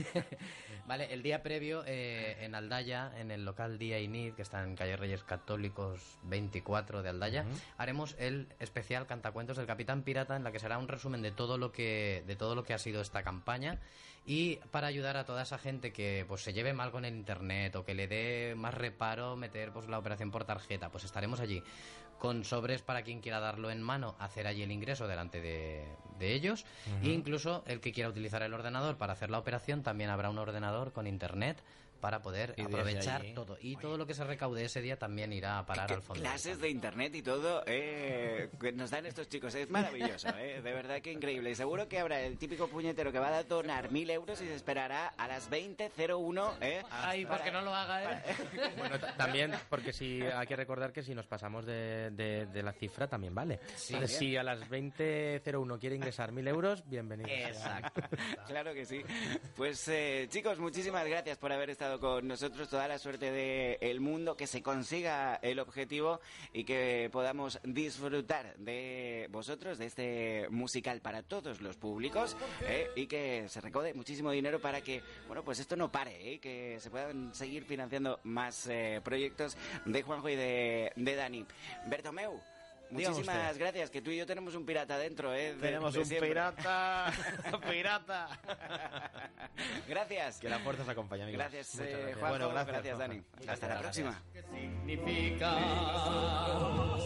vale, 0.87 1.13
el 1.13 1.23
día 1.23 1.43
previo 1.43 1.83
eh, 1.87 2.37
en 2.45 2.55
Aldaya, 2.55 3.11
en 3.19 3.31
el 3.31 3.45
local 3.45 3.79
Día 3.79 3.99
Inid, 3.99 4.35
que 4.35 4.43
está 4.43 4.63
en 4.63 4.77
calle 4.77 4.97
Reyes 4.97 5.25
Católicos 5.25 6.19
24 6.25 7.03
de 7.03 7.09
Aldaya, 7.09 7.47
haremos 7.79 8.15
el 8.19 8.49
especial 8.61 9.07
Cantacuentos 9.07 9.57
del 9.57 9.67
Capitán 9.67 10.03
Pirata, 10.03 10.37
en 10.37 10.45
la 10.45 10.53
que 10.53 10.59
será 10.59 10.77
un 10.77 10.89
resumen 10.89 11.23
de 11.23 11.33
todo 11.33 11.57
lo 11.57 11.73
que 11.73 12.23
de 12.27 12.37
todo 12.37 12.55
lo 12.55 12.65
que 12.65 12.75
ha 12.75 12.79
sido 12.79 13.01
esta 13.01 13.23
campaña 13.23 13.79
y 14.27 14.57
para 14.71 14.87
ayudar 14.87 15.17
a 15.17 15.25
toda 15.25 15.43
esa 15.43 15.59
gente 15.59 15.93
que 15.93 16.25
pues 16.29 16.43
se 16.43 16.53
lleve 16.53 16.73
mal 16.73 16.91
con 16.91 17.05
el 17.05 17.15
internet 17.15 17.75
o 17.77 17.85
que 17.85 17.95
le 17.95 18.07
dé 18.09 18.55
más 18.57 18.75
reparo 18.75 19.37
meter 19.37 19.73
pues 19.73 19.89
la 19.89 19.99
operación 19.99 20.31
por 20.31 20.45
tarjeta, 20.45 20.91
pues 20.91 21.05
estaremos 21.05 21.41
allí 21.41 21.63
con 22.19 22.45
sobres 22.45 22.83
para 22.83 23.03
quien 23.03 23.21
quiera 23.21 23.41
darlo 23.41 23.71
en 23.71 23.81
mano, 23.83 24.17
hacer 24.19 24.47
allí 24.47 24.63
el 24.63 24.73
ingreso 24.73 25.07
delante 25.07 25.41
de, 25.41 25.85
de 26.19 26.35
ellos. 26.35 26.67
E 27.03 27.11
incluso 27.11 27.63
el 27.67 27.81
que 27.81 27.93
quiera 27.93 28.11
utilizar 28.11 28.43
el 28.43 28.53
ordenador 28.53 28.97
para 28.97 29.13
hacer 29.13 29.31
la 29.31 29.39
operación, 29.39 29.83
también 29.83 30.11
habrá 30.11 30.29
un 30.29 30.39
ordenador 30.39 30.93
con 30.93 31.07
internet 31.07 31.63
para 32.01 32.21
poder 32.23 32.55
Y 32.57 32.63
aprovechar 32.63 33.23
allí- 33.23 33.35
todo. 33.35 33.57
Y 33.61 33.77
todo 33.77 33.97
lo 33.99 34.07
que 34.07 34.15
se 34.15 34.25
recaude 34.25 34.65
ese 34.65 34.81
día 34.81 34.99
también 34.99 35.33
irá 35.33 35.59
a 35.59 35.67
parar 35.67 35.87
¿Qué 35.87 35.95
al 35.95 36.03
fondo. 36.03 36.23
clases 36.23 36.61
de 36.61 36.69
internet 36.71 37.15
y 37.15 37.23
todo 37.23 37.63
eh, 37.67 38.51
que 38.61 38.73
nos 38.73 38.91
dan 38.91 39.07
estos 39.07 39.29
chicos. 39.29 39.55
Es 39.55 39.69
maravilloso, 39.71 40.29
eh, 40.39 40.61
de 40.63 40.73
verdad 40.73 41.01
que 41.01 41.13
increíble. 41.13 41.51
Y 41.51 41.55
seguro 41.55 41.89
que 41.89 41.99
habrá 41.99 42.21
el 42.21 42.39
típico 42.39 42.69
puñetero 42.69 43.13
que 43.13 43.19
va 43.19 43.37
a 43.37 43.43
donar 43.45 43.91
mil 43.91 44.09
euros 44.11 44.41
y 44.41 44.47
se 44.47 44.55
esperará 44.55 45.09
a 45.17 45.29
las 45.29 45.51
20.01. 45.51 46.53
Eh, 46.61 46.83
Ay, 46.91 47.25
pues 47.27 47.41
que 47.43 47.51
no 47.51 47.63
lo 47.63 47.75
haga, 47.75 48.13
¿eh? 48.13 48.23
Bueno, 48.77 48.99
ta- 48.99 49.17
también, 49.17 49.53
porque 49.69 49.93
si 49.93 50.23
hay 50.23 50.47
que 50.47 50.57
recordar 50.57 50.93
que 50.93 51.03
si 51.03 51.15
nos 51.15 51.27
pasamos 51.27 51.65
de, 51.67 52.11
de- 52.11 52.47
de 52.47 52.63
la 52.63 52.73
cifra 52.73 53.07
también 53.09 53.35
vale. 53.35 53.61
Entonces, 53.89 54.17
si 54.19 54.37
a 54.37 54.43
las 54.43 54.61
20.01 54.69 55.79
quiere 55.79 55.97
ingresar 55.97 56.33
1.000 56.33 56.49
euros, 56.49 56.83
bienvenido. 56.89 57.29
Exacto. 57.31 58.03
Claro 58.49 58.73
que 58.75 58.85
sí. 58.85 59.03
Pues 59.57 59.87
eh, 59.89 60.27
chicos, 60.31 60.59
muchísimas 60.59 61.07
gracias 61.07 61.39
por 61.39 61.53
haber 61.53 61.71
estado 61.71 61.88
con 62.01 62.29
nosotros. 62.29 62.69
Toda 62.69 62.89
la 62.89 62.99
suerte 62.99 63.31
del 63.33 64.01
mundo, 64.01 64.37
que 64.37 64.47
se 64.47 64.63
consiga 64.63 65.37
el 65.37 65.59
objetivo 65.59 66.21
y 66.53 66.65
que 66.65 67.09
podamos 67.13 67.59
disfrutar 67.65 68.57
de 68.59 69.29
vosotros, 69.31 69.79
de 69.79 69.87
este 69.87 70.47
musical 70.51 71.01
para 71.01 71.23
todos 71.23 71.61
los 71.61 71.77
públicos 71.77 72.37
eh, 72.63 72.91
y 72.97 73.07
que 73.07 73.49
se 73.49 73.61
recaude 73.61 73.95
muchísimo 73.95 74.31
dinero 74.31 74.61
para 74.61 74.81
que, 74.83 75.03
bueno, 75.27 75.43
pues 75.43 75.59
esto 75.59 75.77
no 75.77 75.91
pare, 75.91 76.35
eh, 76.35 76.39
que 76.39 76.79
se 76.81 76.91
puedan 76.91 77.35
seguir 77.35 77.65
financiando 77.65 78.21
más 78.25 78.67
eh, 78.67 79.01
proyectos 79.03 79.57
de 79.85 80.03
Juanjo 80.03 80.29
y 80.29 80.37
de, 80.37 80.93
de 80.97 81.15
Dani. 81.15 81.47
Bertomeu. 81.87 82.58
Muchísimas 82.91 83.59
gracias, 83.59 83.91
que 83.91 84.01
tú 84.03 84.11
y 84.11 84.17
yo 84.17 84.27
tenemos 84.27 84.55
un 84.55 84.65
pirata 84.65 84.97
dentro, 84.99 85.35
¿eh? 85.35 85.55
de- 85.55 85.61
Tenemos 85.61 85.93
de 85.95 86.01
un 86.01 86.07
siempre. 86.07 86.29
pirata. 86.29 87.13
pirata. 87.71 88.29
Gracias. 89.89 90.39
Que 90.39 90.49
la 90.49 90.59
fuerza 90.61 90.85
se 90.85 90.91
acompañe, 90.91 91.25
amigos. 91.25 91.39
Gracias, 91.41 91.75
Muchas 91.75 91.87
eh, 91.89 91.91
gracias. 91.93 92.19
Juanjo. 92.19 92.29
Bueno, 92.31 92.49
gracias, 92.51 92.73
gracias, 92.75 92.99
Dani. 92.99 93.23
Juanjo. 93.37 93.53
Hasta 93.53 93.69
la 93.69 93.79
próxima. 93.81 94.23
¿Qué 94.33 94.43
significa? 94.43 95.57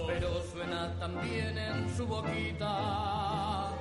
Pero 0.06 0.42
suena 0.52 0.98
también 0.98 1.58
en 1.58 1.96
su 1.96 2.06
boquita. 2.06 3.71